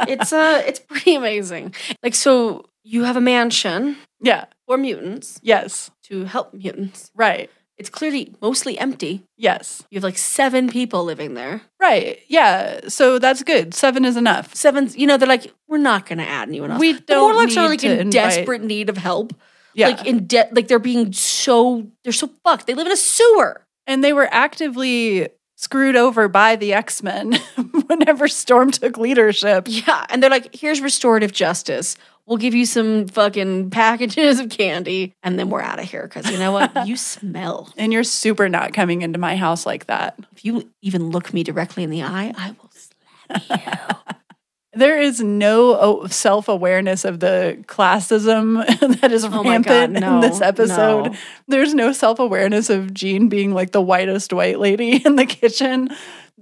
it's 0.08 0.32
uh, 0.32 0.62
it's 0.66 0.78
pretty 0.80 1.14
amazing. 1.14 1.74
Like, 2.02 2.14
so 2.14 2.64
you 2.84 3.04
have 3.04 3.16
a 3.16 3.20
mansion 3.20 3.96
yeah. 4.20 4.46
for 4.66 4.76
mutants 4.76 5.40
Yes. 5.42 5.90
to 6.04 6.24
help 6.24 6.52
mutants. 6.54 7.10
Right. 7.14 7.50
It's 7.78 7.88
clearly 7.90 8.34
mostly 8.40 8.78
empty. 8.78 9.24
Yes. 9.36 9.82
You 9.90 9.96
have 9.96 10.04
like 10.04 10.18
seven 10.18 10.68
people 10.68 11.04
living 11.04 11.34
there. 11.34 11.62
Right. 11.80 12.20
Yeah. 12.28 12.80
So 12.88 13.18
that's 13.18 13.42
good. 13.42 13.74
Seven 13.74 14.04
is 14.04 14.16
enough. 14.16 14.54
Seven, 14.54 14.88
you 14.94 15.06
know, 15.06 15.16
they're 15.16 15.26
like, 15.28 15.52
we're 15.68 15.78
not 15.78 16.06
going 16.06 16.18
to 16.18 16.28
add 16.28 16.48
anyone 16.48 16.70
else. 16.70 16.80
We 16.80 17.00
don't 17.00 17.34
Morlocks 17.34 17.56
are 17.56 17.68
like 17.68 17.82
in 17.82 17.92
invite- 17.92 18.12
desperate 18.12 18.62
need 18.62 18.88
of 18.88 18.96
help. 18.98 19.32
Yeah. 19.74 19.88
Like 19.88 20.06
in 20.06 20.26
debt, 20.26 20.54
like 20.54 20.68
they're 20.68 20.78
being 20.78 21.12
so 21.12 21.86
they're 22.04 22.12
so 22.12 22.28
fucked. 22.44 22.66
They 22.66 22.74
live 22.74 22.86
in 22.86 22.92
a 22.92 22.96
sewer. 22.96 23.64
and 23.86 24.04
they 24.04 24.12
were 24.12 24.28
actively 24.30 25.28
screwed 25.56 25.96
over 25.96 26.28
by 26.28 26.56
the 26.56 26.72
X 26.74 27.02
Men 27.02 27.32
whenever 27.86 28.28
Storm 28.28 28.70
took 28.70 28.96
leadership. 28.98 29.66
Yeah, 29.68 30.04
and 30.10 30.22
they're 30.22 30.30
like, 30.30 30.54
here's 30.54 30.80
restorative 30.80 31.32
justice. 31.32 31.96
We'll 32.26 32.38
give 32.38 32.54
you 32.54 32.66
some 32.66 33.08
fucking 33.08 33.70
packages 33.70 34.38
of 34.38 34.48
candy, 34.48 35.14
and 35.22 35.38
then 35.38 35.50
we're 35.50 35.60
out 35.60 35.80
of 35.80 35.90
here. 35.90 36.04
Because 36.04 36.30
you 36.30 36.38
know 36.38 36.52
what? 36.52 36.86
you 36.86 36.96
smell. 36.96 37.72
And 37.76 37.92
you're 37.92 38.04
super 38.04 38.48
not 38.48 38.72
coming 38.72 39.02
into 39.02 39.18
my 39.18 39.36
house 39.36 39.66
like 39.66 39.86
that. 39.86 40.18
If 40.32 40.44
you 40.44 40.70
even 40.82 41.10
look 41.10 41.34
me 41.34 41.42
directly 41.42 41.82
in 41.82 41.90
the 41.90 42.02
eye, 42.04 42.32
I 42.36 42.50
will 42.50 42.70
slap 42.72 44.06
you. 44.06 44.12
There 44.74 44.98
is 44.98 45.20
no 45.20 45.78
oh, 45.78 46.06
self 46.06 46.48
awareness 46.48 47.04
of 47.04 47.20
the 47.20 47.62
classism 47.66 48.64
that 49.00 49.12
is 49.12 49.24
Oh 49.24 49.28
my 49.42 49.58
God, 49.58 49.66
rampant 49.66 49.92
no, 50.00 50.14
in 50.14 50.20
this 50.20 50.40
episode. 50.40 51.12
no. 51.12 51.14
There's 51.46 51.74
no 51.74 51.92
self 51.92 52.18
awareness 52.18 52.70
of 52.70 52.94
Jean 52.94 53.28
being 53.28 53.52
like 53.52 53.72
the 53.72 53.82
whitest 53.82 54.32
white 54.32 54.58
lady 54.58 54.96
in 55.04 55.16
the 55.16 55.26
kitchen. 55.26 55.90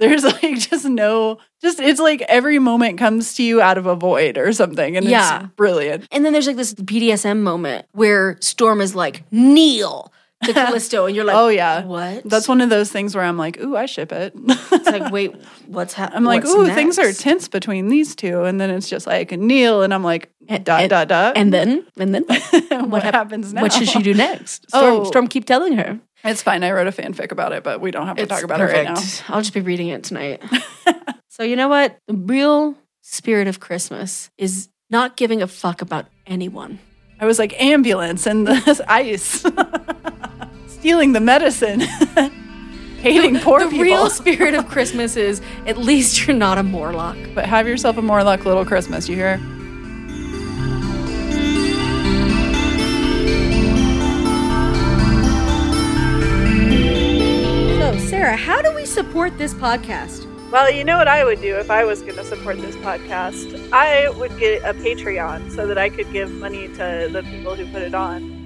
There's 0.00 0.24
like 0.42 0.58
just 0.58 0.84
no, 0.86 1.38
just 1.62 1.78
it's 1.78 2.00
like 2.00 2.22
every 2.22 2.58
moment 2.58 2.98
comes 2.98 3.34
to 3.34 3.42
you 3.44 3.60
out 3.60 3.78
of 3.78 3.86
a 3.86 3.94
void 3.94 4.36
or 4.38 4.52
something. 4.52 4.96
And 4.96 5.06
Yeah. 5.06 5.44
it's 5.44 5.54
brilliant. 5.54 6.08
and 6.10 6.24
then 6.24 6.32
there's 6.32 6.48
like 6.48 6.56
this 6.56 6.74
BDSM 6.74 7.42
moment 7.42 7.86
where 7.92 8.36
Storm 8.40 8.80
is 8.80 8.94
like, 8.96 9.22
kneel 9.30 10.12
to 10.44 10.52
Callisto, 10.54 11.06
and 11.06 11.14
you're 11.14 11.24
like, 11.24 11.36
Oh, 11.36 11.48
yeah. 11.48 11.84
what? 11.84 12.22
That's 12.24 12.48
one 12.48 12.60
of 12.60 12.70
those 12.70 12.90
things 12.90 13.14
where 13.14 13.24
I'm 13.24 13.36
like, 13.36 13.60
ooh, 13.60 13.76
I 13.76 13.86
ship 13.86 14.10
it. 14.12 14.32
It's 14.36 14.86
like, 14.86 15.12
wait, 15.12 15.34
what's 15.66 15.92
happening? 15.94 16.16
I'm 16.18 16.24
like, 16.24 16.44
ooh, 16.46 16.66
things 16.72 16.98
are 16.98 17.12
tense 17.12 17.48
between 17.48 17.88
these 17.88 18.14
two. 18.16 18.44
And 18.44 18.60
then 18.60 18.70
it's 18.70 18.88
just 18.88 19.06
like 19.06 19.32
kneel, 19.32 19.82
and 19.82 19.92
I'm 19.92 20.02
like, 20.04 20.30
And- 20.48 20.64
dot, 20.64 20.80
and- 20.82 20.90
dot, 20.90 21.08
dot. 21.08 21.36
And 21.36 21.52
then, 21.52 21.86
and 21.98 22.14
then, 22.14 22.24
what, 22.90 23.02
hap- 23.02 23.14
happens 23.14 23.52
now? 23.52 23.62
what 23.62 23.72
should 23.72 23.88
she 23.88 24.02
do 24.02 24.14
next? 24.14 24.68
Storm, 24.68 24.84
Oh. 24.84 25.04
Storm, 25.04 25.28
keep 25.28 25.44
telling 25.44 25.74
her. 25.74 26.00
It's 26.24 26.42
fine. 26.42 26.62
I 26.64 26.70
wrote 26.72 26.86
a 26.86 26.92
fanfic 26.92 27.32
about 27.32 27.52
it, 27.52 27.62
but 27.64 27.80
we 27.80 27.90
don't 27.90 28.06
have 28.06 28.16
to 28.16 28.22
It's 28.22 28.30
talk 28.30 28.42
about 28.42 28.60
it 28.60 28.64
right 28.64 28.84
now. 28.84 29.00
I'll 29.28 29.40
just 29.40 29.54
be 29.54 29.60
reading 29.60 29.88
it 29.88 30.04
tonight. 30.04 30.42
so 31.28 31.42
you 31.42 31.56
know 31.56 31.68
what? 31.68 31.96
The 32.08 32.14
real 32.14 32.76
spirit 33.02 33.48
of 33.48 33.58
Christmas 33.60 34.30
is 34.36 34.68
not 34.90 35.16
giving 35.16 35.40
a 35.40 35.46
fuck 35.46 35.80
about 35.80 36.06
anyone. 36.26 36.78
I 37.20 37.24
was 37.26 37.38
like, 37.38 37.58
ambulance 37.62 38.26
and 38.26 38.46
the 38.46 38.84
ice, 38.88 39.44
stealing 40.80 41.12
the 41.12 41.20
medicine, 41.20 41.80
hating 43.00 43.38
poor 43.40 43.60
the 43.60 43.66
people. 43.66 43.82
real 43.84 44.10
spirit 44.20 44.54
of 44.54 44.66
Christmas 44.66 45.14
is 45.14 45.42
at 45.66 45.76
least 45.76 46.26
you're 46.26 46.36
not 46.36 46.56
a 46.56 46.62
Morlock. 46.62 47.18
but 47.34 47.44
have 47.44 47.68
yourself 47.68 47.98
a 47.98 48.02
Morlock 48.02 48.46
little 48.46 48.64
Christmas, 48.64 49.06
you 49.08 49.14
hear? 49.14 49.38
So 57.80 57.98
Sarah, 58.08 58.36
how 58.36 58.60
do 58.62 58.74
we 58.74 58.84
support 58.84 59.36
this 59.38 59.54
podcast? 59.54 60.26
Well, 60.50 60.70
you 60.70 60.84
know 60.84 60.98
what 60.98 61.08
I 61.08 61.24
would 61.24 61.40
do 61.40 61.56
if 61.56 61.70
I 61.70 61.84
was 61.84 62.02
going 62.02 62.16
to 62.16 62.24
support 62.24 62.58
this 62.58 62.76
podcast? 62.76 63.70
I 63.72 64.10
would 64.10 64.36
get 64.38 64.62
a 64.64 64.74
Patreon 64.74 65.50
so 65.52 65.66
that 65.66 65.78
I 65.78 65.88
could 65.88 66.12
give 66.12 66.30
money 66.32 66.68
to 66.68 67.08
the 67.10 67.22
people 67.30 67.54
who 67.54 67.66
put 67.72 67.82
it 67.82 67.94
on. 67.94 68.39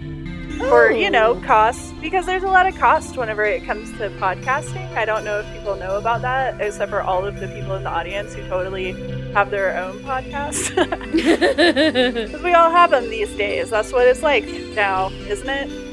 For, 0.58 0.90
you 0.90 1.06
oh. 1.06 1.10
know, 1.10 1.40
costs, 1.40 1.92
because 2.00 2.26
there's 2.26 2.42
a 2.42 2.48
lot 2.48 2.66
of 2.66 2.76
cost 2.76 3.16
whenever 3.16 3.44
it 3.44 3.64
comes 3.64 3.90
to 3.98 4.10
podcasting. 4.18 4.94
I 4.96 5.04
don't 5.04 5.24
know 5.24 5.40
if 5.40 5.52
people 5.52 5.76
know 5.76 5.98
about 5.98 6.22
that, 6.22 6.60
except 6.60 6.90
for 6.90 7.02
all 7.02 7.24
of 7.24 7.40
the 7.40 7.48
people 7.48 7.74
in 7.74 7.84
the 7.84 7.90
audience 7.90 8.34
who 8.34 8.46
totally 8.48 8.92
have 9.32 9.50
their 9.50 9.76
own 9.78 9.98
podcast. 10.00 10.74
Because 12.14 12.42
we 12.42 12.52
all 12.52 12.70
have 12.70 12.90
them 12.90 13.10
these 13.10 13.30
days. 13.36 13.70
That's 13.70 13.92
what 13.92 14.06
it's 14.06 14.22
like 14.22 14.46
now, 14.74 15.10
isn't 15.10 15.48
it? 15.48 15.84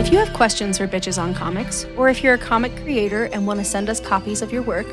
If 0.00 0.10
you 0.10 0.18
have 0.18 0.32
questions 0.32 0.78
for 0.78 0.88
Bitches 0.88 1.22
on 1.22 1.34
Comics, 1.34 1.84
or 1.96 2.08
if 2.08 2.22
you're 2.24 2.34
a 2.34 2.38
comic 2.38 2.74
creator 2.82 3.24
and 3.26 3.46
want 3.46 3.60
to 3.60 3.64
send 3.64 3.88
us 3.88 4.00
copies 4.00 4.42
of 4.42 4.52
your 4.52 4.62
work, 4.62 4.86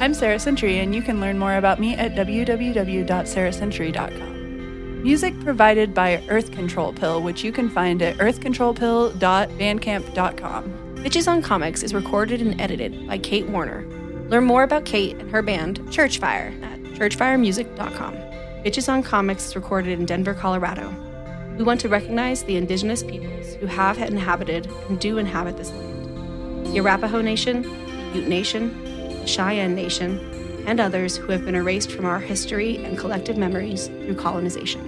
I'm 0.00 0.14
Sarah 0.14 0.38
Century, 0.38 0.78
and 0.78 0.94
you 0.94 1.02
can 1.02 1.20
learn 1.20 1.40
more 1.40 1.56
about 1.56 1.80
me 1.80 1.96
at 1.96 2.14
www.sarahcentury.com. 2.14 5.02
Music 5.02 5.34
provided 5.40 5.92
by 5.94 6.22
Earth 6.28 6.52
Control 6.52 6.92
Pill, 6.92 7.20
which 7.22 7.42
you 7.42 7.50
can 7.50 7.68
find 7.68 8.00
at 8.02 8.16
earthcontrolpill.bandcamp.com. 8.18 10.72
Bitches 10.96 11.26
on 11.28 11.42
Comics 11.42 11.82
is 11.82 11.92
recorded 11.94 12.40
and 12.40 12.60
edited 12.60 13.04
by 13.06 13.18
Kate 13.18 13.48
Warner. 13.48 13.84
Learn 14.28 14.44
more 14.44 14.62
about 14.62 14.84
Kate 14.84 15.16
and 15.16 15.28
her 15.30 15.42
band, 15.42 15.80
Churchfire, 15.86 16.62
at 16.62 16.78
churchfiremusic.com. 16.94 18.27
Bitches 18.64 18.92
on 18.92 19.04
Comics 19.04 19.46
is 19.46 19.56
recorded 19.56 20.00
in 20.00 20.04
Denver, 20.04 20.34
Colorado. 20.34 20.92
We 21.56 21.62
want 21.62 21.80
to 21.82 21.88
recognize 21.88 22.42
the 22.42 22.56
indigenous 22.56 23.04
peoples 23.04 23.54
who 23.54 23.66
have 23.66 23.98
inhabited 23.98 24.66
and 24.88 24.98
do 24.98 25.18
inhabit 25.18 25.56
this 25.56 25.70
land 25.70 26.66
the 26.66 26.80
Arapaho 26.80 27.22
Nation, 27.22 27.62
the 27.62 28.18
Ute 28.18 28.28
Nation, 28.28 29.20
the 29.20 29.26
Cheyenne 29.28 29.76
Nation, 29.76 30.64
and 30.66 30.80
others 30.80 31.16
who 31.16 31.30
have 31.30 31.44
been 31.44 31.54
erased 31.54 31.92
from 31.92 32.04
our 32.04 32.18
history 32.18 32.84
and 32.84 32.98
collective 32.98 33.38
memories 33.38 33.86
through 33.86 34.16
colonization. 34.16 34.87